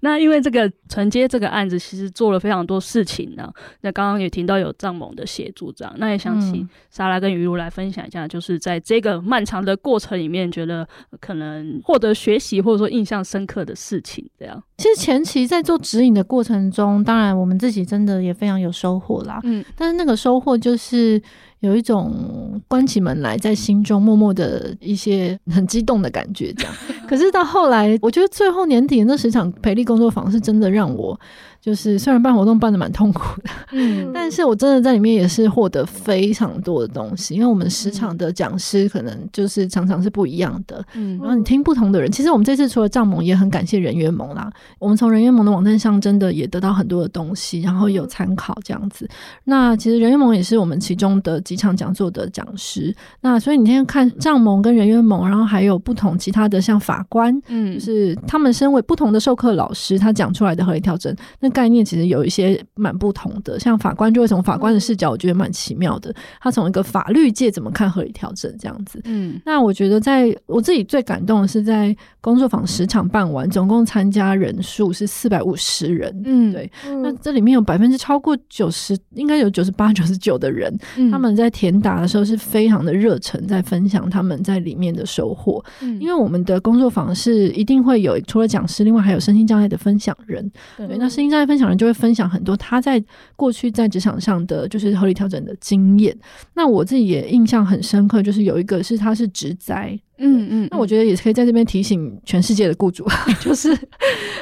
[0.00, 3.52] 那因为这个承接这个案子，其实做了非常多事情呢。
[3.82, 10.86] 那刚刚也听到有藏盟的协助，这样，那也想请莎拉跟鱼露来分享一下，就是在这个漫长的过程里面，觉得
[11.20, 14.62] 可能获得学习或者说印象深刻的事情，这样。
[14.78, 19.40] 其实前期在做指引的过程中，当然我们自己真的也非常有收获啦。
[19.44, 21.22] 嗯，但是那个收获就是。
[21.66, 26.72] 有一种关起门来，在心中默默的一些很激动的感觉，这样。
[27.08, 31.18] 可是到后来，我觉得最后年底那十场培力工作坊是真的让我。
[31.66, 44.48] 就是虽然办活动办的蛮痛苦的，嗯， 但是我真的在里面也是获得非常多的东西，因为我们时场的讲师可能就是常常是不一样的，嗯，然后你听不同的人，其实我们这次除了藏盟，也很感谢人约盟啦，
[44.78, 49.08] 我们从人约盟的网站上真的也得到很多的东西，然后有参考这样子。
[49.42, 61.50] 那其实人约盟也是我们其中的几场讲座的讲师，那所以你今天看藏盟跟人约盟，然后还有不同其他的像法官，嗯，就是他们身为不同的授课老师，他讲出来的合理调整那。
[61.56, 66.14] 概念其实有一些蛮不同的，像法官就会从法官的视角，我觉得蛮奇妙的。
[66.38, 69.00] 他从一个法律界怎么看合理调整这样子。
[69.06, 76.14] 嗯，那我觉得在我自己最感动的是在工作坊十场办完，总共参加人数是四百五十人。
[76.26, 76.70] 嗯，对。
[77.02, 80.70] 那这里面有百分之超过九十，应该有九十八、九十九的人，
[81.10, 85.64] 他们在填答的时候是非常的热忱，在分享他们在里面的收获。
[85.80, 90.52] 嗯，因为我们的工作坊是一定会有除了讲师，另外还有身心障碍的分享人。
[90.76, 91.45] 对，那身心障碍。
[91.46, 93.02] 分享人就会分享很多他在
[93.36, 96.16] 过去在职场上的就是合理调整的经验。
[96.54, 100.68] 那我自己也印象很深刻，就是有一个是他是职灾，嗯嗯。
[100.70, 103.04] 那我觉得也是可以在这边提醒全世界的雇主，
[103.40, 103.76] 就是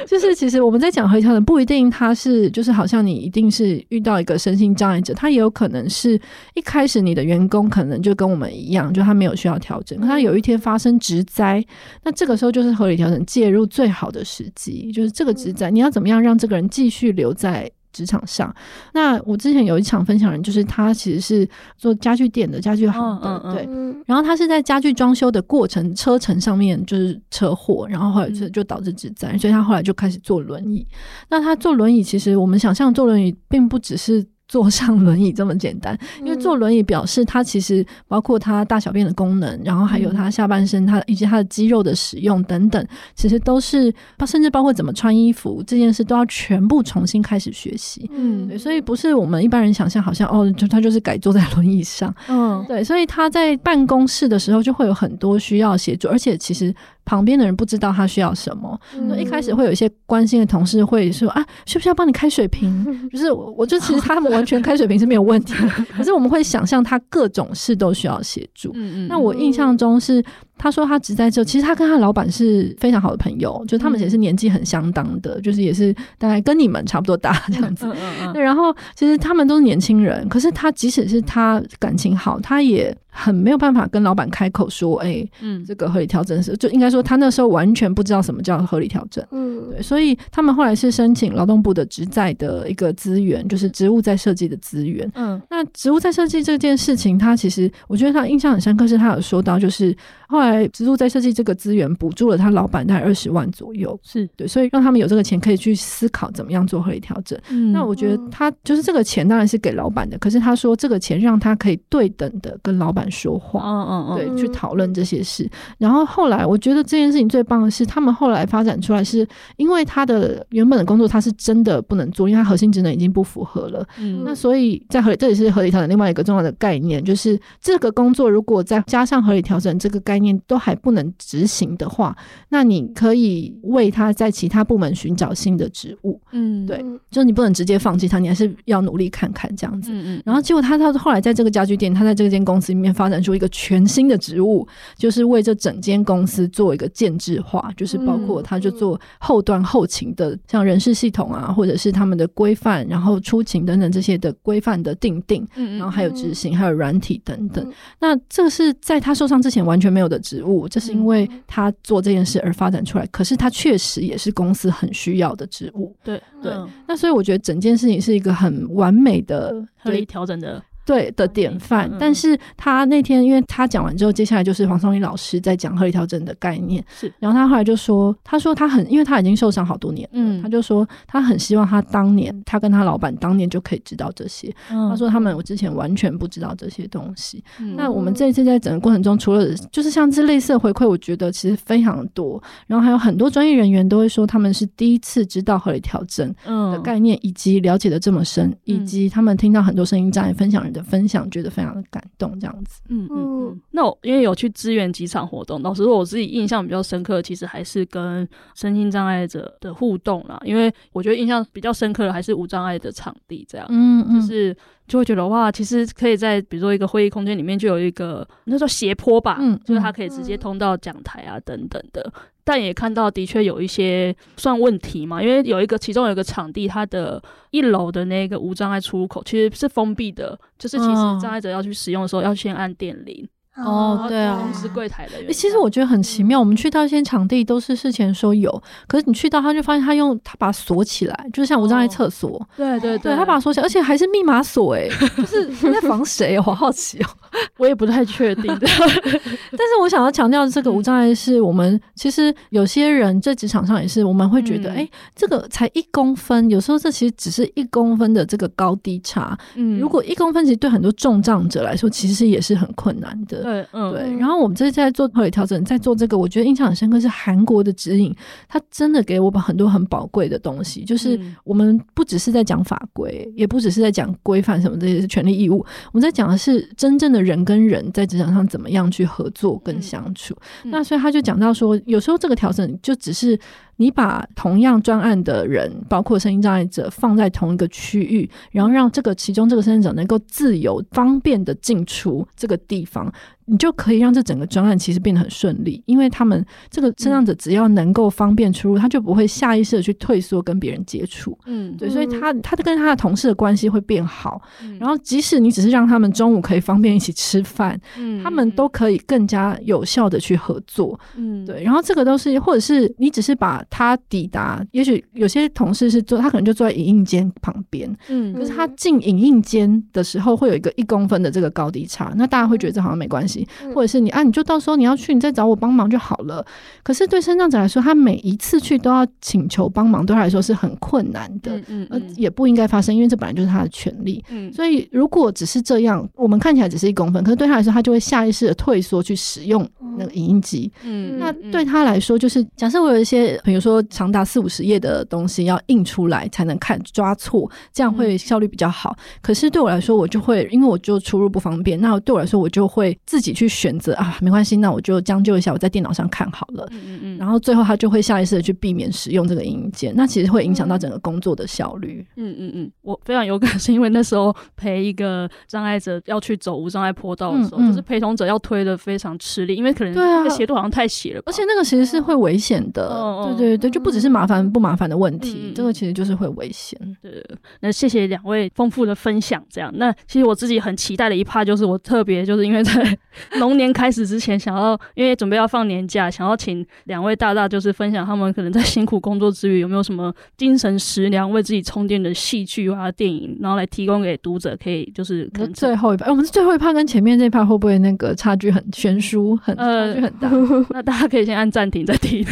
[0.05, 6.19] 就是其实我们在讲合理调整，不一定他是就是好像你一定是遇到一个身心障碍者，他也有可能是
[6.53, 11.65] 一开始你的员工可能就跟我们一样，就他没有需要调整，可他有一天发生职灾，
[12.03, 17.05] 那这个时候就是合理调整介入最好的时机，就是这个职灾你要怎么样让这个人继续。
[17.15, 18.53] 留在职场上。
[18.91, 23.65] 那我之前有一场分享人，就是他其实是做家具店的，家具行的，对。
[24.05, 30.85] 然后他是在家具装修的过程车程上面就是车祸，然后后来就就导致致灾，所以他后来就开始坐轮椅。
[31.29, 43.93] 那他坐轮椅，其实我们想象坐轮椅并不只是坐上轮椅这么简单，因为坐轮椅表示他其实包括他大小便的功能，然后还有他下半身他以及他的肌肉的使用等等，其实都是
[44.27, 48.09] 甚至包括怎么穿衣服这件事都要全部重新开始学习。
[48.13, 52.13] 嗯，对，所以不是我们一般人想象，好像哦，就他就是改坐在轮椅上。
[52.27, 56.73] 嗯，对，所以他在办公室的时候就会有很多需要协助，而且其实。
[57.05, 62.85] 旁边的人不知道他需要什么，那、嗯、一开始会有一些关心的同事会说啊，需不需要帮你开水瓶？
[63.11, 65.53] 就是我，我就其实他们完全开水瓶是没有问题，
[65.95, 68.71] 可是我们会想象他各种事都需要协助。
[68.75, 70.23] 嗯嗯，那我印象中是。
[70.57, 77.85] 他说他只在这，其实他跟他老板是非常好的朋友，就他们也是年纪很相当的，就是也是大概跟你们差不多大这样子。
[78.33, 89.23] 对，然后其实他们都是年轻人，可是他即使是他感情好，他也很没有办法跟老板开口说，哎、欸，嗯，这个合理调整是，就应该说他那时候完全不知道什么叫合理调整。
[89.31, 95.09] 嗯，对，所以他们后来是申请劳动部的职在的一个资源，就是职务在设计的资源。
[95.15, 99.95] 嗯，那职务在设计这件事情，他其实我觉得他印象很深刻，是他有说到，就是
[100.27, 100.44] 后来。
[100.51, 107.39] 在植入在设计这个资源补助了他老板大概二十万左右，是对，所以让他们有这个钱可以去思考怎么样做合理调整。
[107.49, 115.49] 嗯，那我觉得他就是这个钱当然是给老板的，可是他说这个钱让他可以对等的跟老板说话，嗯嗯嗯，对，去讨论这些事。
[115.77, 119.27] 然后后来我觉得这件事情最棒的是，他们后来发展出来是
[119.57, 123.87] 因为他的原本的工作他是真的不能做，因为他核心职能已经不符合了。
[123.99, 130.34] 嗯，那所以在合理这也是合理调整另外一个重要的概念，就是这个工作如果再加上合理调整这个概念。
[130.47, 132.15] 都还不能执行的话，
[132.49, 136.19] 那你可以为他在其他部门寻找新的职务。
[136.31, 139.91] 嗯，对，就是你不能直接放弃他，你还是要努力看看这样子。
[139.91, 140.23] 嗯嗯。
[140.25, 144.67] 然后结果他到后来在这个家具店，他在这间公司里面发展出一个全新的职务，
[144.97, 157.71] 就是为这整间公司做一个建制化，就是包括他就做后端后勤的，像人事系统啊，或者是他们的规范，然后出勤等等这些的规范的定定，然后还有执行，还有软体等等。
[157.99, 160.15] 那这个是在他受伤之前完全没有的。
[160.25, 165.95] 职务，这是因为他做这件事而发展出来，可是他确实也是公司很需要的职务。
[166.03, 166.53] 对对，
[166.87, 170.61] 那所以我觉得整件事情是一个很完美的合理调整的。
[170.85, 202.81] 对的典范，但是他那天，因为他讲完之后，接下来就是黄松林老师在讲合理调整的概念，是，然后他后来就说，他说他很，因为他已经受伤好多年，嗯，他就说他很希望他当年，他跟他老板当年就可以知道这些，嗯、他说他们我之前完全不知道这些东西，嗯、那我们这一次在整个过程中，除了就是像这类似的回馈，我觉得其实非常多，然后还有很多专业人员都会说他们是第一次知道合理调整的概念，以及了解的这么深，嗯、以及他们听到很多声音障碍分享人的分享，觉得非常的感动，这样子。
[202.89, 203.61] 嗯嗯嗯。
[203.71, 210.39] 那我因为有去支援几场活动，老实说，我自己印象比较深刻，其实还是跟身心障碍者的互动啦。
[210.43, 213.65] 因为我觉得印象比较深刻的还是无障碍的场地，这样。
[213.69, 214.21] 嗯嗯。
[214.21, 214.57] 就是
[214.87, 222.11] 就会觉得哇，其实可以在比如说一个会议空间里面就有一个那叫斜坡吧，嗯，就是它可以直接通到讲台啊等等的。
[222.45, 233.27] 但也看到，的确有一些算问题嘛，因为有一个，其中有一个场地，它的一楼的那个无障碍出入口其实是封闭的，就是其实障碍者要去使用的时候，要先按电铃。
[233.57, 235.31] 哦，对啊，通知柜台的人。
[235.31, 242.45] 其实我觉得很奇妙，我们去到一些场地都是事前说有，可是你去到他就发现他用他把它锁起来，就是像无障碍厕所。
[242.57, 244.87] 对对对，他把它锁起来，而且还是密码锁，哎，
[245.17, 246.37] 就是在防谁？
[246.37, 247.07] 我好好奇哦，
[247.57, 248.45] 我也不太确定。
[248.59, 259.37] 但是我想要强调的这个无障碍是我们其实有些人在职场上也是，我们会觉得，哎，这个才一公分，有时候这其实只是一公分的这个高低差。
[259.55, 263.44] 嗯，如果一公分，其实对很多重障者来说，其实也是很困难的。
[263.45, 264.17] 对，嗯，对。
[264.17, 268.13] 然后我们这次在做合理调整，在做这个，我觉得印象很深刻是韩国的指引，
[268.49, 270.83] 它真的给我们很多很宝贵的东西。
[270.83, 280.35] 就是我们不只是在讲法规，也不只是在讲规范什么这些权利义务，我们在讲的是真正的人跟人在职场上怎么样去合作跟相处。
[280.63, 283.39] 那所以他就讲到说，有时候这个调整就只是。
[283.77, 293.11] 你把同样专案的人，包括声音障碍者，放在同一个区域，然后让这个其中这个身心者能够自由、方便的进出这个地方。
[293.45, 301.37] 你就可以让这整个专案其实变得很顺利，因为他们这个身障者只要能够方便出入，他就不会下意识的去退缩跟别人接触。
[301.45, 304.41] 嗯，对，所以他他跟他的同事的关系会变好。
[304.79, 310.99] 然后即使你只是让他们中午可以方便一起吃饭，嗯，他们都可以更加有效的去合作。
[311.15, 311.63] 嗯，对。
[311.63, 323.34] 然后这个都是，或者是你只是把他抵达，也许有些同事是坐，他可能就坐在影印间旁边，嗯，可是他进影印间的时候会有一个一公分的这个高低差，那大家会觉得这好像没关系。
[323.35, 326.45] 系，或者是你啊，你就到时候你要去，你再找我帮忙就好了。
[326.83, 334.23] 可是对身障者来说，他每一次去都要请求帮忙，对他来说是很困难的，嗯嗯，也不应该发生，因为这本来就是他的权利。
[334.29, 339.67] 嗯，所以如果只是这样，我们看起来只是一公分，可是对他来说，他就会下意识的退缩去使用
[339.97, 340.71] 那个影印机。
[340.83, 348.95] 嗯，那对他来说，就是假设我有一些，比如说长达四五十页的东西要印出来才能看抓错，这样会效率比较好。
[349.21, 356.67] 可是对我来说，我就会因为我就出入不方便，那对我来说，我就会自己去选择啊，没关系，那我就将就一下，我在电脑上看好了。
[356.71, 362.05] 嗯嗯，然后最后他就会下意识的去避免使用这个影印键，那其实会影响到整个工作的效率。
[362.17, 372.87] 嗯嗯嗯，我非常有感，是因为那时候陪一个障碍者要去走无障碍坡道的时候，嗯嗯、就是陪同者要推的非常吃力，因为可能那个斜度好像太斜了，而且那个其实是会危险的。
[372.87, 376.79] 哦、对对对，就不只是麻烦不麻烦的问题，嗯、这个其实就是会危险。
[377.01, 377.23] 对，
[377.61, 379.43] 那谢谢两位丰富的分享。
[379.49, 382.97] 这样，那其实我自己很期待的一 part 就是我特别就是因为在
[383.39, 400.29] 龙年开始之前，想要因为准备要放年假，想要请两位大大就是分享他们可能在辛苦工作之余有没有什么精神食粮为自己充电的戏剧啊电影，然后来提供给读者，可以就是可能最后一哎，我们是最后一 part 跟前面这 part 会不会那个差距很悬殊，很差距很大？
[400.35, 402.25] 呃、 那大家可以先按暂停再听。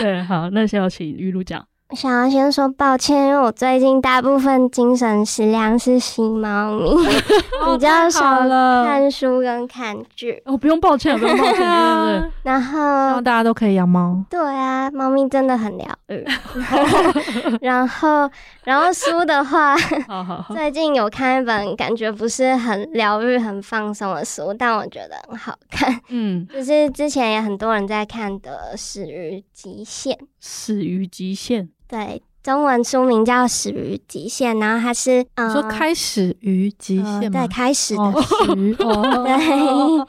[0.00, 1.64] 对，好，那先要请玉露讲。
[1.94, 7.06] 想要先说抱歉，因为我最近大部分精神食粮是吸猫咪，
[7.66, 8.48] 比较少
[8.84, 10.42] 看书跟看剧。
[10.46, 12.30] 哦，不用抱歉，不用抱歉，对对对。
[12.42, 14.24] 然后，希望大家都可以养猫。
[14.30, 16.24] 对啊，猫咪真的很疗愈。
[17.60, 18.30] 然后，
[18.64, 19.76] 然后书的话，
[20.54, 26.00] 最近有看一本感觉不是很疗愈、很放松的书，但我觉得很好看。
[26.08, 30.16] 嗯，就是之前也很多人在看的《始于极限》。
[30.44, 31.68] 始于极限。
[31.86, 37.46] 对，中文书名叫《始于极限》，然后它是嗯，说开始于极限吗？
[37.46, 38.74] 对，开始的始。
[38.76, 40.06] 对。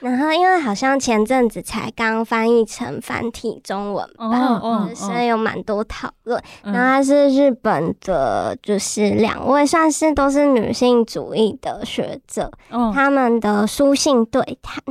[0.00, 6.40] 然后因为好像前阵子才刚翻译成繁体中文版，所以有蛮多讨论。
[6.62, 14.82] 然后它是日本的，就是两位算是都是女性主义的学者，他们的书信对谈。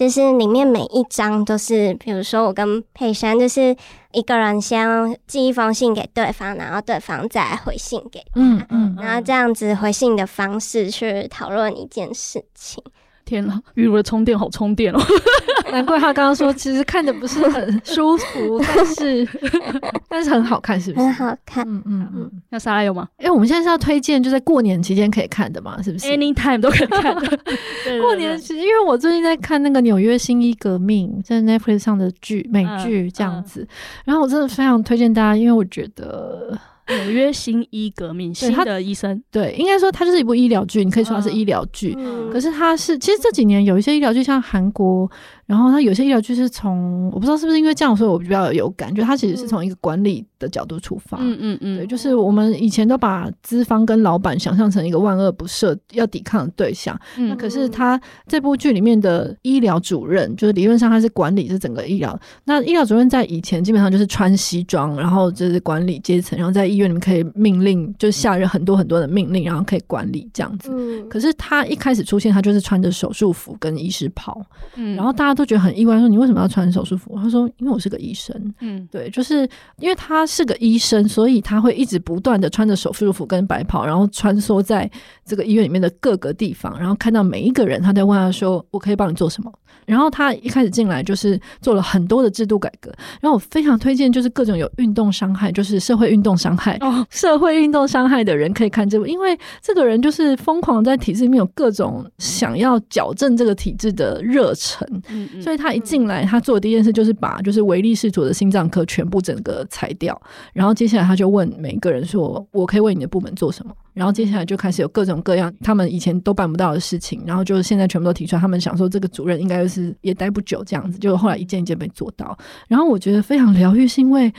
[0.00, 3.76] 就是里面每一章都是，比如说我跟佩珊，就是
[4.12, 12.82] 一个人先寄一封信给对方，然后对方再回信给他，嗯嗯，然后这样子回信的方式去讨论一件事情。
[13.30, 15.00] 天呐，玉如的充电好充电哦！
[15.70, 19.28] 难怪他刚刚说，其实看着不是很舒服，但是
[20.10, 21.06] 但是很好看，是不是？
[21.06, 21.64] 很好看。
[21.68, 22.30] 嗯嗯嗯。
[22.48, 23.06] 那莎拉有吗？
[23.18, 25.80] 哎、欸，我们现在是要推荐，就在过年期间可以看的嘛？
[25.80, 27.38] 是不是？Anytime 都可以看的。
[28.02, 33.68] 过年期间，因为我最近在看那个《纽约新一革命》在 Netflix 上的剧美剧这样子，嗯嗯、
[34.06, 36.58] 然后我真的非常推荐大家，因为我觉得。
[36.90, 45.10] 纽约新医革命，新的医生，对，应该说它就是一部医疗剧，你可以说它是医疗剧，嗯、可是它是其实这几年有一些医疗剧，像韩国。
[45.46, 49.02] 然后它有些医疗剧是从我不知道是不是因为这样，所以我比较有感觉。
[49.02, 56.96] 它其实是从一个管理的角度出发，嗯嗯嗯，对，就是我们以前都把资方跟老板想象成一个万恶不赦要抵抗的对象。
[57.16, 62.16] 嗯，那可是他这部剧里面的医疗主任，就是理论上他是管理这整个医疗。
[62.44, 70.70] 那医疗主任在以前基本上就是穿西装，然后就是管理阶层，然后在医院里面可以命令，就下任很多很多的命令，然后可以管理这样子。
[70.72, 74.40] 嗯，可是他一开始出现，他就是穿着手术服跟医师袍，
[74.76, 75.30] 嗯，然后大家。
[75.40, 77.16] 都觉得很意外，说你为什么要穿手术服？
[77.16, 84.90] 他说：“因为我是个医生。”嗯，对，就是因为他是个医生，所以他会一直不断的穿着手术服跟白袍，然后穿梭在
[85.24, 89.50] 这个医院里面的各个地方，然后看到每一个人，他在问他说：“我可以帮你做什么？”
[89.86, 92.92] 然后他一开始进来就是做了很多的制度改革。
[93.18, 104.86] 然后我非常推荐，就是各种有运动伤害，就是社会运动伤害、哦、社会运动伤害的人可以看这部，因为这个人就是疯狂在体制里面有各种想要矫正这个体制的热忱。
[105.08, 110.20] 嗯所以他一进来，他做的第一件事就是把就是唯利是图的心脏科全部整个裁掉，
[110.52, 118.40] 然后接下来他就问每一个人说：“我可以为你的部门做什么？”然后接下来就开始有各种各样他们以前都办不到的事情，然后就是现在全部都提出来。
[118.40, 122.36] 他们想说这个主任应该就是也待不久这样子，就后来一件一件被做到。
[122.68, 124.32] 然后我觉得非常疗愈，是因为。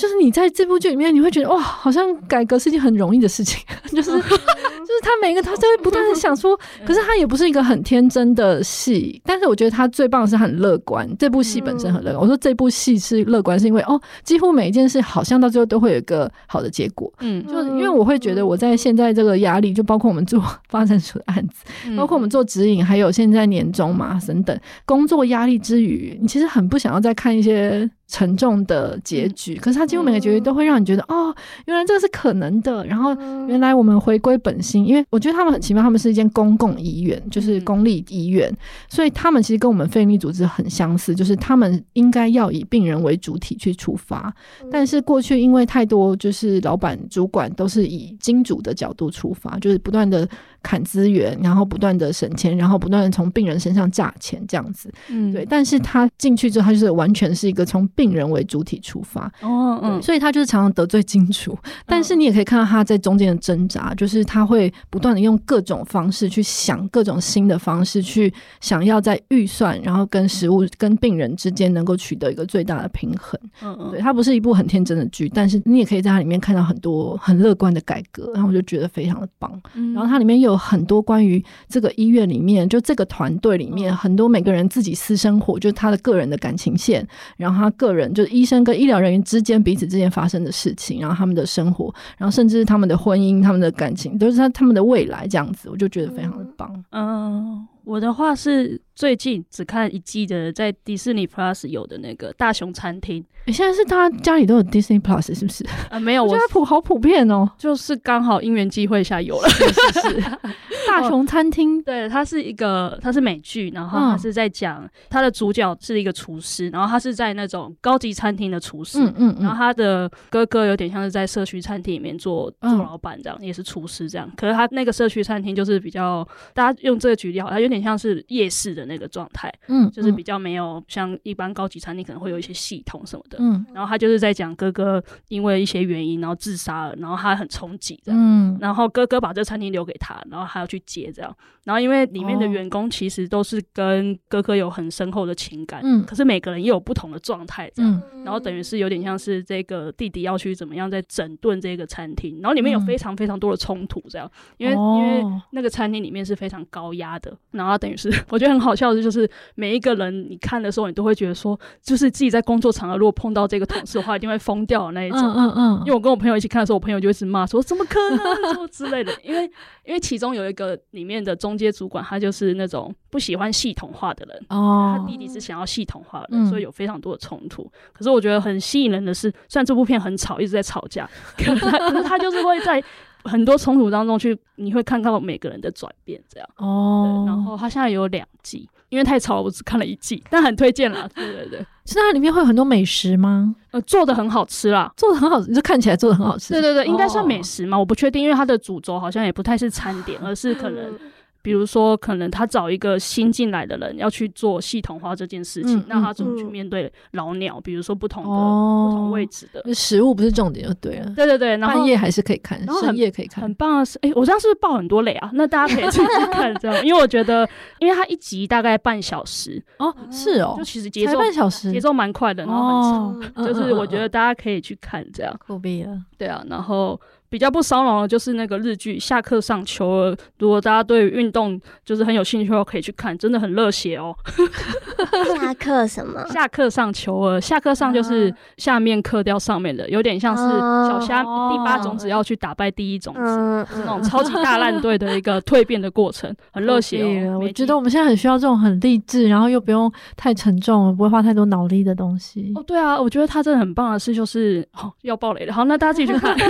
[0.00, 3.62] 就是你在这部剧里面，你会觉得哇，好像改革是一件很容易的事情。
[3.92, 9.20] 就是就是他每一个他都会不断的想说，可是他也不是一个很天真的戏。
[9.26, 12.22] 但是我觉得他最棒的是很乐观，这部戏本身很乐观。
[12.22, 17.12] 我说这部戏是乐观，是因为哦，几乎每一件事好像到最后都会有一个好的结果。
[17.20, 27.88] 嗯，就因为我会觉得我在现在这个压力，就包括我们做发展署的案子，包括我们做指引，还有现在年终嘛等等工作压力之余，你其实很不想要再看一些。
[28.10, 31.34] 沉重的结局，可是他几乎每个结局都会让你觉得，哦，
[31.66, 32.84] 原来这个是可能的。
[32.84, 33.14] 然后
[33.46, 38.52] 原来我们回归本心，因为我觉得他们很奇妙，他们是一间公共医院，就是公立医院，
[38.88, 44.34] 所以他们其实跟我们非营利组织很相似，就是他们应该要以病人为主体去出发。
[44.70, 50.28] 但是过去因为太多就是老板主管都是以金主的角度出发，就是不断的
[50.62, 54.92] 砍资源，然后不断的省钱，然后不断的从病人身上榨钱这样子。
[55.08, 55.44] 嗯，对。
[55.44, 73.38] 但是他进去之后，他就是完全是一个从病人为主体出发，哦，嗯，所以他就是常常得罪金主，但是你也可以看到他在中间的挣扎，就是他会不断的用各种方式去想各种新的方式，去想要在预算，然后跟食物跟病人之间能够取得一个最大的平衡。
[73.62, 79.50] 嗯嗯，对，它不是一部很天真的剧，但是你也可以在它里面看到很多很乐观的改革，然后我就觉得非常的棒。
[79.94, 96.84] 然后它里面又有很多关于这个医院里面，就这个团队里面很多每个人自己私生活，就是他的个人的感情线，然后他个人就是医生跟医疗人员之间彼此之间发生的事情，然后他们的生活，然后甚至他们的婚姻、他们的感情，都是他他们的未来这样子，我就觉得非常的棒。
[96.90, 103.24] 嗯，我的话是最近只看一季的，在迪士尼 Plus 有的那个大熊餐厅。
[103.46, 105.64] 你现在是大家家里都有 Disney Plus 是不是？
[105.88, 109.48] 啊，没有，我觉得普好普遍哦，就是刚好因缘际会下有了。
[109.48, 110.22] 是是是，
[110.86, 124.30] 大熊餐厅，对，它是一个，它是美剧，然后它是在讲它的主角是一个厨师，然后他是在那种高级餐厅的厨师，嗯嗯，然后他的哥哥有点像是在社区餐厅里面做做老板这样，也是厨师这样。
[124.36, 133.38] 可是他那个社区餐厅就是比较，大家用这个举例好，它有点像是夜市的那个状态，嗯，就是比较没有像一般高级餐厅可能会有一些系统什么的。
[133.40, 141.34] 嗯，然后他就是在讲哥哥因为一些原因，然后自杀了，然后他很冲击这样，嗯，然后哥哥把这餐厅留给他，然后他要去接这样，
[141.64, 165.20] 然后因为里面的员工其实都是跟哥哥有很深厚的情感，嗯，可是每个人又有不同的状态这样，然后等于是有点像是这个弟弟要去怎么样在整顿这个餐厅，然后里面有非常非常多的冲突这样，因为因为那个餐厅里面是非常高压的，然后等于是 我觉得很好笑的就是每一个人你看的时候你都会觉得说，就是自己在工作场合如果碰到这个同事的话，一定会疯掉的那一种。
[165.20, 165.78] 嗯嗯嗯。
[165.80, 168.18] 因为我跟我朋友一起看的时候，我朋友就一直骂说：“怎么可能？”
[168.52, 169.12] 什么之类的。
[169.22, 169.44] 因为
[169.84, 174.46] 因为其中有一个里面的中阶主管，他就是那种不喜欢系统化的人。
[174.48, 174.96] 哦。
[174.96, 177.70] 他弟弟是想要系统化的人，所以有非常多的冲突。
[177.92, 182.82] 可是我觉得很吸引人的是，虽然这部片很吵，一直在吵架，可是他可是他就是会在
[183.24, 186.48] 很多冲突当中去，你会看到每个人的转变，这样。
[186.56, 187.24] 哦。
[187.26, 188.68] 然后他现在有两季。
[188.90, 191.08] 因为太吵了，我只看了一季，但很推荐啦。
[191.14, 193.54] 对对对，是它里面会有很多美食吗？
[193.70, 196.52] 呃，做的很好吃啦，做的很好吃，就看起来做的很好吃。
[196.54, 197.76] 对对对，应该算美食嘛？
[197.76, 200.92] 哦、我不确定，因为它的主轴好像也不太是餐点，而是可能。
[201.42, 207.58] 比如说，可能他找一个新进来的人要去做系统化这件事情，那、嗯、他怎么去面对老鸟？
[207.58, 211.12] 嗯、比如说不同的、哦、不同位置的食物不是重点就对了。
[211.16, 213.42] 对对对，然后半夜还是可以看，深夜可以看。
[213.42, 215.30] 很棒的是，哎、欸，我这样是不是爆很多雷啊？
[215.32, 216.00] 那大家可以去
[216.32, 225.34] 看这样，因为我觉得，因为它一集大概半小时哦，是哦，就其实节奏半小时，节奏蛮快的，然后很长，哦、就是我觉得大家可以去看这样。
[225.46, 227.00] 酷毙了，对啊，然后。
[227.30, 234.12] 比较不烧脑的就是那个日剧《下课上球儿》，如果大家对运动就是很有兴趣的话，可以去看，真的很热血哦。
[235.40, 236.26] 下课什么？
[236.28, 240.42] 下课上球儿，下课上就是下面课掉上面的，有点像是
[240.88, 247.38] 小虾第八种子要去打败第一种子，哦、是那种超级大烂队的一个 蜕变的过程，很热血哦。
[247.40, 252.52] 我觉得我们现在很需要这种很励志，然后又不用太沉重，不会花太多脑力的东西。
[252.56, 256.36] 哦，对啊，我觉得他真的很棒的事就是，哦，要爆雷了，好，那大家自己去看。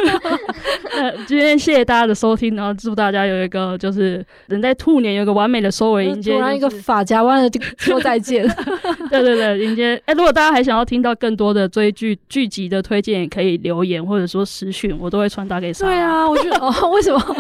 [0.97, 8.47] 那 今天谢谢大家的收听，然后祝大家有一个就是人在兔年有一个完美的收尾，迎接突然一个法夹弯的说再见。
[9.11, 9.95] 对对对，迎接。
[10.07, 15.73] 哎、欸，如果大家还想要听到更多的追剧剧集的推荐，也可以留言或者说私讯，我都会传达给。
[15.73, 17.23] 对啊，我觉得哦，为什么？
[17.29, 17.35] 我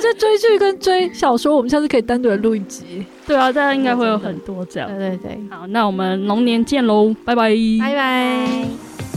[0.00, 3.04] 觉得追剧跟追小说，我们下次可以单独的录一集。
[3.26, 4.88] 对啊，大家应该会有很多这样。
[4.88, 9.15] 对对对，好，那我们龙年见喽，拜拜，拜拜。